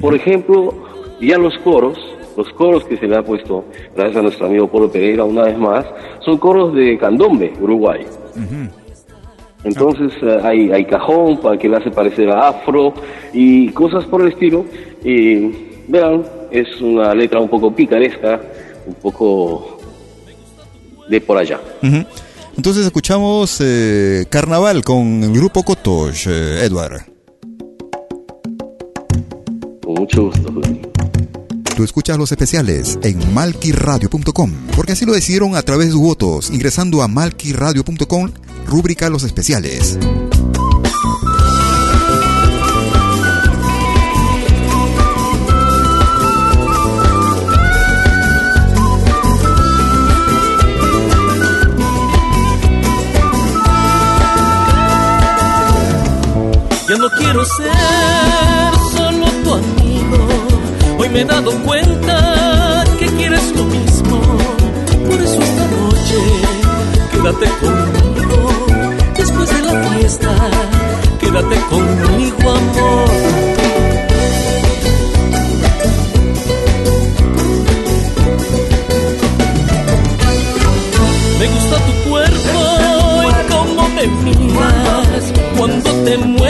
[0.00, 0.72] Por ejemplo,
[1.20, 1.98] ya los coros,
[2.36, 3.64] los coros que se le ha puesto,
[3.94, 5.84] gracias a nuestro amigo Polo Pereira una vez más,
[6.20, 8.06] son coros de candombe, Uruguay.
[9.64, 12.94] Entonces hay, hay cajón para que le hace parecer a afro
[13.32, 14.64] y cosas por el estilo.
[15.04, 15.50] Y
[15.88, 18.40] vean, es una letra un poco picaresca,
[18.86, 19.78] un poco
[21.08, 21.60] de por allá.
[22.56, 27.04] Entonces escuchamos eh, Carnaval con el grupo Kotosh, eh, Edward.
[29.82, 30.52] Con mucho gusto,
[31.76, 36.50] Tú escuchas los especiales en malquiradio.com, porque así lo decidieron a través de sus votos,
[36.50, 38.30] ingresando a malquiradio.com,
[38.66, 39.98] rúbrica Los especiales.
[56.88, 57.72] Yo no quiero ser
[58.96, 60.28] solo tu amigo.
[60.98, 64.20] Hoy me he dado cuenta que quieres lo mismo.
[65.08, 66.18] Por eso esta noche
[67.10, 68.66] quédate conmigo.
[69.16, 70.30] Después de la fiesta,
[71.20, 73.10] quédate conmigo, amor.
[81.40, 86.45] Me gusta tu cuerpo y cómo me miras cuando te mueves,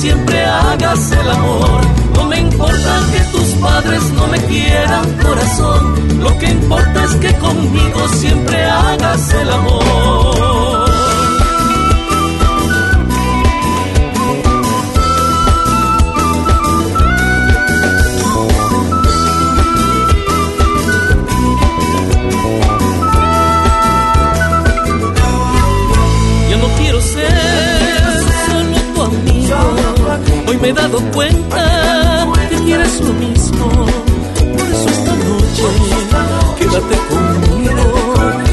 [0.00, 1.80] siempre hagas el amor.
[2.14, 7.34] No me importa que tus padres no me quieran corazón, lo que importa es que
[7.36, 10.49] conmigo siempre hagas el amor.
[30.70, 33.66] He dado cuenta que quieres lo mismo.
[34.56, 35.64] Por eso esta noche
[36.58, 37.84] quédate conmigo.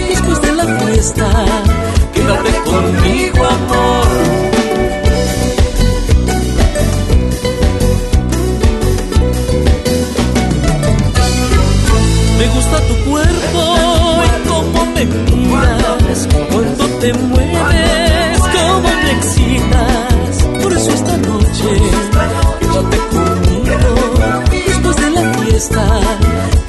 [0.09, 1.29] Después de la fiesta,
[2.13, 4.07] quédate conmigo, amor.
[12.39, 13.61] Me gusta tu cuerpo
[14.25, 17.66] y cómo me miras cuando te mueves,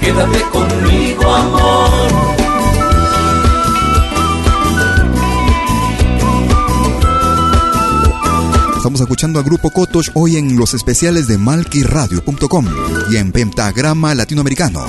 [0.01, 2.39] quédate conmigo, amor.
[8.77, 12.66] Estamos escuchando al grupo Kotosh hoy en los especiales de malquiradio.com
[13.11, 14.85] y en Pentagrama Latinoamericano.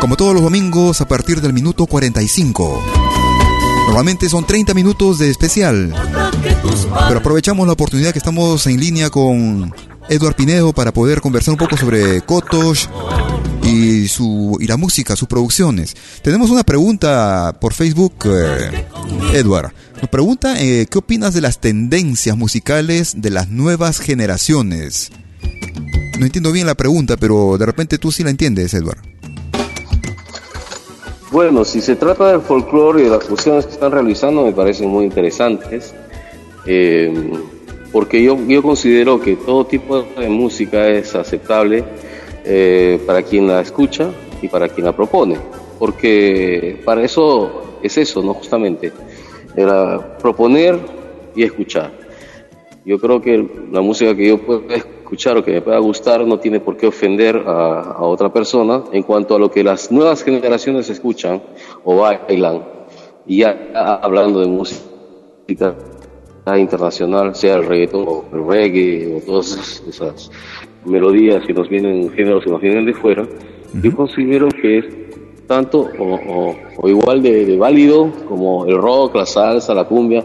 [0.00, 2.82] Como todos los domingos a partir del minuto 45.
[3.86, 5.94] Normalmente son 30 minutos de especial.
[7.06, 9.72] Pero aprovechamos la oportunidad que estamos en línea con
[10.08, 12.86] Eduard Pinedo para poder conversar un poco sobre Kotosh
[13.64, 15.96] y su, y la música, sus producciones.
[16.22, 18.86] Tenemos una pregunta por Facebook, eh,
[19.32, 19.72] Edward.
[20.00, 25.10] Nos pregunta, eh, ¿qué opinas de las tendencias musicales de las nuevas generaciones?
[26.18, 28.98] No entiendo bien la pregunta, pero de repente tú sí la entiendes, Edward.
[31.32, 34.88] Bueno, si se trata del folclore y de las fusiones que están realizando, me parecen
[34.88, 35.92] muy interesantes.
[36.66, 37.32] Eh,
[37.90, 41.84] porque yo, yo considero que todo tipo de música es aceptable
[42.44, 44.10] eh, para quien la escucha
[44.42, 45.38] y para quien la propone.
[45.78, 48.34] Porque para eso es eso, ¿no?
[48.34, 48.92] Justamente,
[49.56, 50.78] era proponer
[51.34, 51.92] y escuchar.
[52.84, 56.38] Yo creo que la música que yo pueda escuchar o que me pueda gustar no
[56.38, 60.90] tiene por qué ofender a, otra persona en cuanto a lo que las nuevas generaciones
[60.90, 61.42] escuchan
[61.82, 62.62] o bailan.
[63.26, 63.70] Y ya
[64.02, 65.74] hablando de música
[66.56, 70.30] internacional, sea el reggaetón o el reggae o todas esas
[70.84, 73.26] melodías que nos vienen, géneros que nos vienen de fuera,
[73.82, 74.84] yo considero que es
[75.46, 80.24] tanto o, o- o igual de, de válido como el rock, la salsa, la cumbia,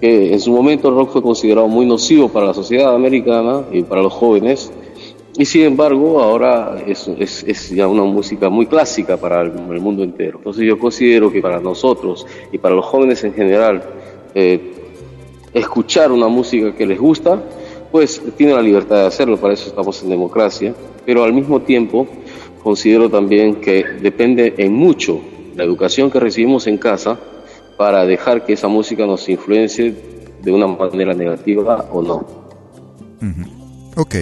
[0.00, 3.82] que en su momento el rock fue considerado muy nocivo para la sociedad americana y
[3.82, 4.72] para los jóvenes,
[5.36, 9.80] y sin embargo ahora es, es, es ya una música muy clásica para el, el
[9.80, 10.38] mundo entero.
[10.38, 13.82] Entonces yo considero que para nosotros y para los jóvenes en general,
[14.34, 14.60] eh,
[15.52, 17.42] escuchar una música que les gusta,
[17.94, 20.74] pues tiene la libertad de hacerlo, para eso estamos en democracia,
[21.06, 22.08] pero al mismo tiempo
[22.60, 25.20] considero también que depende en mucho
[25.54, 27.20] la educación que recibimos en casa
[27.78, 29.94] para dejar que esa música nos influencie
[30.42, 32.26] de una manera negativa o no.
[33.94, 34.16] Ok.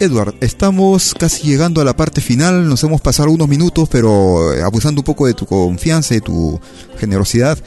[0.00, 4.62] Edward, estamos casi llegando a la parte final, nos hemos pasado unos minutos, pero eh,
[4.64, 6.58] abusando un poco de tu confianza y tu
[6.98, 7.58] generosidad.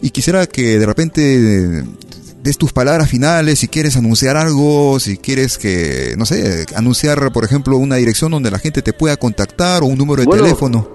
[0.00, 1.84] Y quisiera que de repente eh,
[2.46, 7.44] des tus palabras finales, si quieres anunciar algo, si quieres que, no sé, anunciar, por
[7.44, 10.44] ejemplo, una dirección donde la gente te pueda contactar o un número de Bueno.
[10.44, 10.88] teléfono.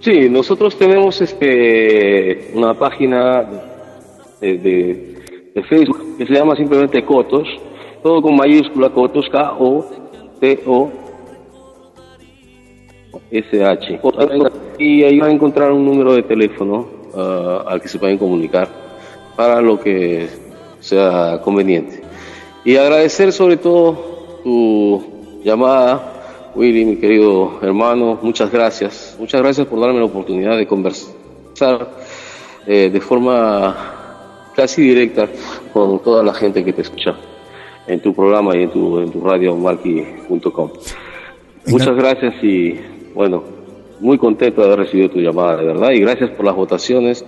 [0.00, 3.44] Sí, nosotros tenemos este una página
[4.40, 5.12] de, de-
[5.54, 7.46] de Facebook que se llama simplemente Cotos,
[8.02, 9.26] todo con mayúscula Cotos,
[13.32, 14.00] K-O-T-O-S-H.
[14.78, 18.68] Y ahí van a encontrar un número de teléfono ah, al que se pueden comunicar
[19.36, 20.28] para lo que
[20.80, 22.02] sea conveniente.
[22.64, 25.02] Y agradecer sobre todo tu
[25.44, 29.16] llamada, Willy, mi querido hermano, muchas gracias.
[29.18, 31.88] Muchas gracias por darme la oportunidad de conversar
[32.66, 35.28] eh, de forma casi directa
[35.72, 37.16] con toda la gente que te escucha
[37.86, 40.70] en tu programa y en tu, en tu radio malki.com.
[41.66, 42.78] Muchas gracias y
[43.14, 43.42] bueno,
[44.00, 47.24] muy contento de haber recibido tu llamada, de verdad, y gracias por las votaciones,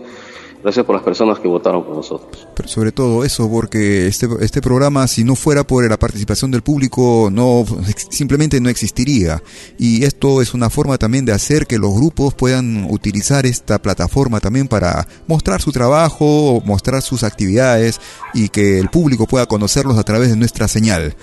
[0.62, 2.48] gracias por las personas que votaron por nosotros.
[2.64, 7.28] Sobre todo eso, porque este, este programa, si no fuera por la participación del público,
[7.30, 7.64] no
[8.10, 9.42] simplemente no existiría.
[9.78, 14.40] Y esto es una forma también de hacer que los grupos puedan utilizar esta plataforma
[14.40, 18.00] también para mostrar su trabajo, mostrar sus actividades
[18.32, 21.14] y que el público pueda conocerlos a través de nuestra señal.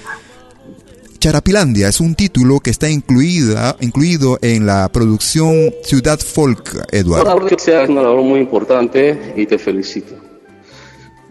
[1.22, 7.22] Charapilandia es un título que está incluida, incluido en la producción Ciudad Folk, Edward.
[7.22, 10.15] Una labor que sea una labor muy importante y te felicito.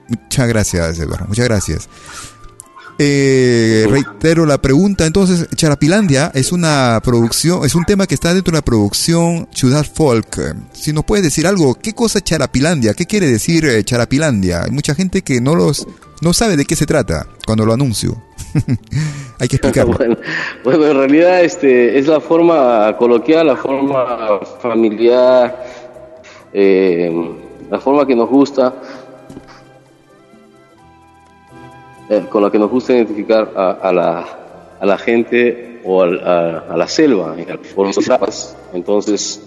[0.06, 1.26] Muchas gracias, Eduardo.
[1.26, 1.88] Muchas gracias.
[3.00, 5.06] Eh, reitero la pregunta.
[5.06, 9.84] Entonces, Charapilandia es una producción, es un tema que está dentro de la producción Ciudad
[9.92, 10.54] Folk.
[10.72, 12.94] Si nos puedes decir algo, ¿qué cosa es Charapilandia?
[12.94, 14.62] ¿Qué quiere decir eh, Charapilandia?
[14.62, 15.84] Hay mucha gente que no los,
[16.20, 18.29] no sabe de qué se trata cuando lo anuncio.
[19.38, 19.96] Hay que explicarlo.
[20.64, 25.64] bueno, en realidad este, es la forma coloquial, la forma familiar,
[26.52, 27.10] eh,
[27.70, 28.74] la forma que nos gusta,
[32.08, 34.26] eh, con la que nos gusta identificar a, la,
[34.80, 37.34] a la gente o a, la selva,
[37.74, 38.56] por los charapas.
[38.74, 39.40] Entonces,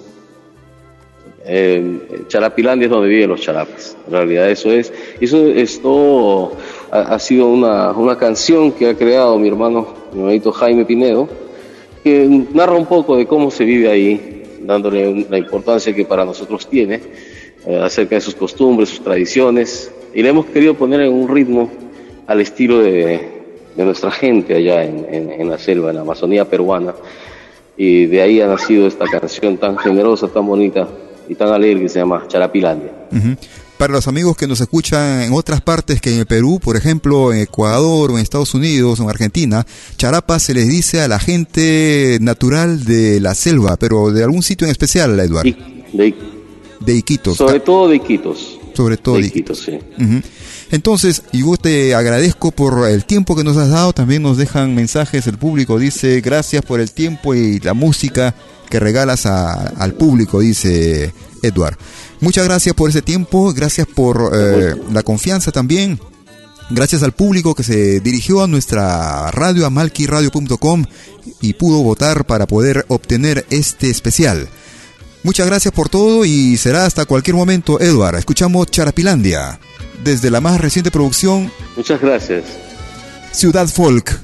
[1.46, 3.98] eh, Charapilandia es donde viven los charapas.
[4.08, 4.94] En realidad eso es.
[5.20, 6.54] Eso esto
[6.94, 11.28] ha, ha sido una, una canción que ha creado mi hermano, mi hermanito Jaime Pinedo,
[12.04, 16.68] que narra un poco de cómo se vive ahí, dándole la importancia que para nosotros
[16.70, 17.02] tiene,
[17.66, 21.70] eh, acerca de sus costumbres, sus tradiciones, y le hemos querido poner en un ritmo
[22.28, 23.20] al estilo de,
[23.76, 26.94] de nuestra gente allá en, en- en la selva, en la Amazonía peruana,
[27.76, 30.88] y de ahí ha nacido esta canción tan generosa, tan bonita
[31.28, 32.92] y tan alegre que se llama Charapilandia.
[33.12, 33.30] Ujú.
[33.84, 37.34] Para los amigos que nos escuchan en otras partes que en el Perú, por ejemplo,
[37.34, 41.20] en Ecuador o en Estados Unidos o en Argentina, charapa se les dice a la
[41.20, 45.52] gente natural de la selva, pero de algún sitio en especial, Eduardo.
[45.92, 46.16] De,
[46.80, 47.36] De Iquitos.
[47.36, 48.58] sobre todo de Iquitos.
[48.74, 49.78] Sobre todo de Quito, sí.
[50.72, 53.92] Entonces, yo te agradezco por el tiempo que nos has dado.
[53.92, 55.78] También nos dejan mensajes el público.
[55.78, 58.34] Dice, gracias por el tiempo y la música
[58.70, 61.78] que regalas a- al público, dice Edward.
[62.24, 63.54] Muchas gracias por ese tiempo.
[63.54, 66.00] Gracias por eh, la confianza también.
[66.70, 70.86] Gracias al público que se dirigió a nuestra radio, a malquiradio.com
[71.42, 74.48] y pudo votar para poder obtener este especial.
[75.24, 78.16] Muchas gracias por todo y será hasta cualquier momento, Edward.
[78.16, 79.60] Escuchamos Charapilandia,
[80.02, 82.46] desde la más reciente producción Muchas gracias.
[83.34, 84.18] Ciudad Folk.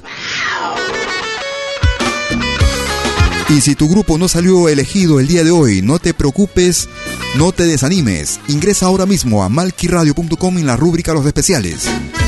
[3.50, 6.88] Y si tu grupo no salió elegido el día de hoy, no te preocupes,
[7.36, 8.38] no te desanimes.
[8.46, 11.82] Ingresa ahora mismo a malquiradio.com en la rúbrica Los Especiales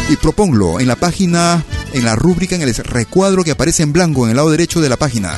[0.08, 4.24] y proponlo en la página, en la rúbrica, en el recuadro que aparece en blanco
[4.24, 5.36] en el lado derecho de la página.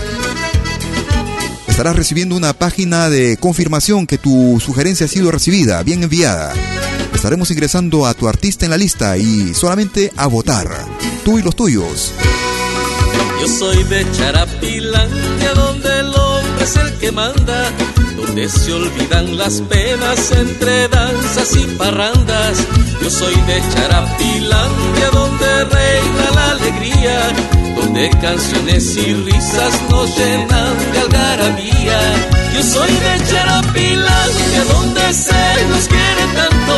[1.69, 6.55] Estarás recibiendo una página de confirmación que tu sugerencia ha sido recibida, bien enviada.
[7.12, 10.69] Estaremos ingresando a tu artista en la lista y solamente a votar.
[11.24, 12.12] Tú y los tuyos.
[13.40, 14.01] Yo soy de
[15.59, 15.74] hombre
[16.65, 17.70] es el que manda,
[18.16, 22.57] donde se olvidan las penas entre danzas y parrandas.
[23.03, 27.19] Yo soy de Charapilandia, donde reina la alegría,
[27.77, 32.01] donde canciones y risas nos llenan de algarabía.
[32.55, 36.77] Yo soy de Charapilandia, donde se nos quiere tanto,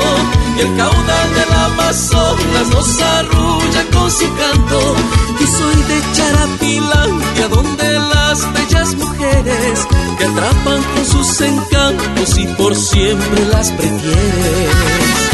[0.57, 1.46] y el caudal
[1.87, 4.97] del Amazonas nos arrulla con su canto.
[5.41, 9.87] Yo soy de Charapilandia, donde las bellas mujeres
[10.19, 15.26] te atrapan con sus encantos y por siempre las prefieres.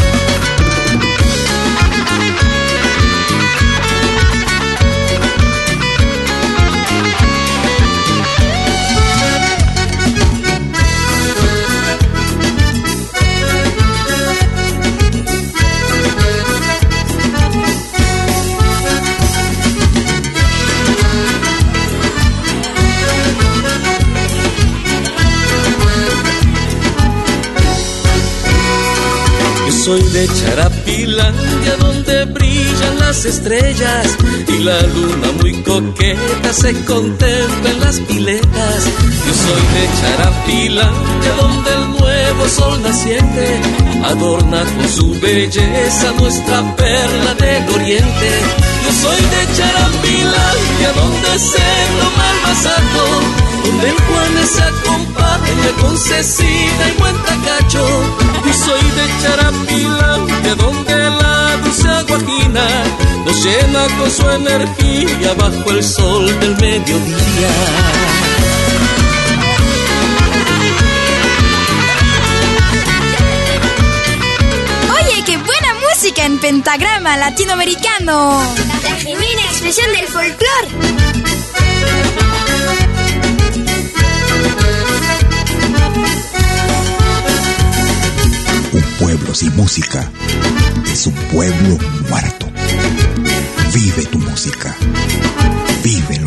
[29.83, 34.07] Soy de Charapilandia donde brillan las estrellas
[34.47, 38.79] y la luna muy coqueta se contempla en las piletas.
[39.25, 43.59] Yo soy de Charapilandia donde el nuevo sol naciente
[44.05, 48.29] adorna con su belleza nuestra perla del oriente.
[48.85, 51.67] Yo soy de Charapilandia donde se
[51.99, 57.85] toma el donde el Juanes se acompaña con Cecina y buen tacacho.
[58.45, 62.65] Y soy de Charapilandia, donde la dulce aguajina
[63.25, 67.53] nos llena con su energía bajo el sol del mediodía.
[74.91, 78.41] Oye, qué buena música en pentagrama latinoamericano.
[78.83, 81.13] La genuina expresión del folclore.
[89.33, 90.11] Sin música
[90.91, 91.77] es un pueblo
[92.09, 92.47] muerto.
[93.73, 94.75] Vive tu música.
[95.83, 96.22] Vive.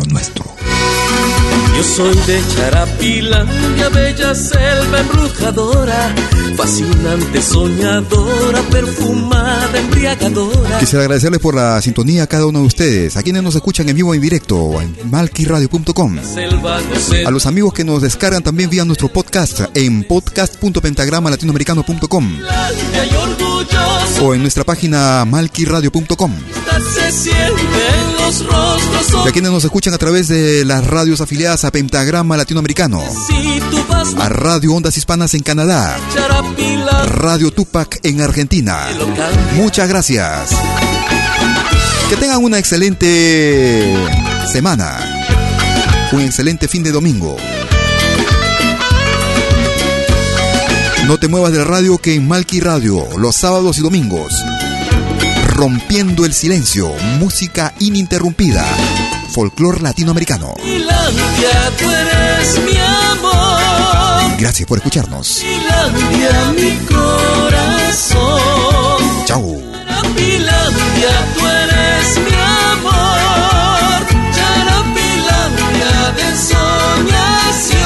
[1.77, 6.15] Yo soy de Charapilandia, bella selva embrujadora,
[6.55, 10.79] fascinante, soñadora, perfumada, embriagadora.
[10.79, 13.95] Quisiera agradecerles por la sintonía a cada uno de ustedes, a quienes nos escuchan en
[13.95, 16.17] vivo en directo en malquiradio.com.
[17.27, 22.39] A los amigos que nos descargan también vía nuestro podcast en podcast.pentagramalatinoamericano.com
[24.23, 26.31] o en nuestra página malquiradio.com.
[29.25, 33.01] Y a quienes nos escuchan a través de las radios afiliadas a Pentagrama Latinoamericano,
[34.19, 35.97] a Radio Ondas Hispanas en Canadá,
[37.07, 38.87] Radio Tupac en Argentina.
[39.55, 40.49] Muchas gracias.
[42.09, 43.93] Que tengan una excelente
[44.51, 44.97] semana.
[46.11, 47.35] Un excelente fin de domingo.
[51.07, 54.33] No te muevas del radio que en Malki Radio, los sábados y domingos.
[55.55, 58.65] Rompiendo el silencio, música ininterrumpida.
[59.37, 60.55] Folclor latinoamericano.
[60.63, 64.35] Finlandia, tú eres mi amor.
[64.39, 65.27] Gracias por escucharnos.
[65.27, 68.17] Finlandia, mi corazón.
[69.25, 69.61] Chao.
[69.85, 72.33] Charapilandia, tú eres mi
[72.73, 74.07] amor.
[74.33, 77.85] Charapilandia de soñación.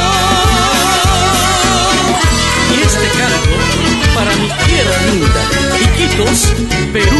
[2.72, 3.56] Y este canto
[4.16, 5.44] para mi tierra linda,
[5.82, 6.40] Iquitos,
[6.94, 7.20] Perú.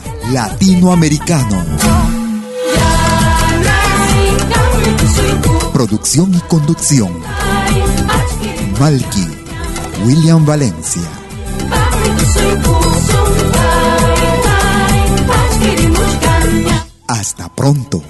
[0.31, 1.65] Latinoamericano.
[5.73, 7.11] Producción y conducción.
[8.79, 9.27] Malky,
[10.05, 11.01] William Valencia.
[17.07, 18.01] Hasta pronto.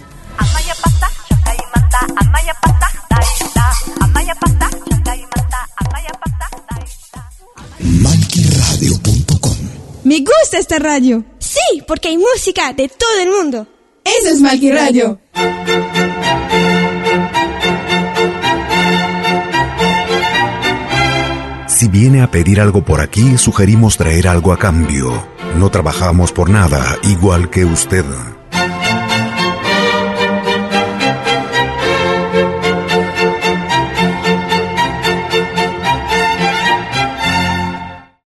[7.80, 9.57] MalkyRadio.com
[10.03, 11.23] Me gusta esta radio.
[11.72, 13.68] Sí, porque hay música de todo el mundo.
[14.03, 15.19] Eso es Malky Radio.
[21.68, 25.27] Si viene a pedir algo por aquí, sugerimos traer algo a cambio.
[25.57, 28.06] No trabajamos por nada, igual que usted.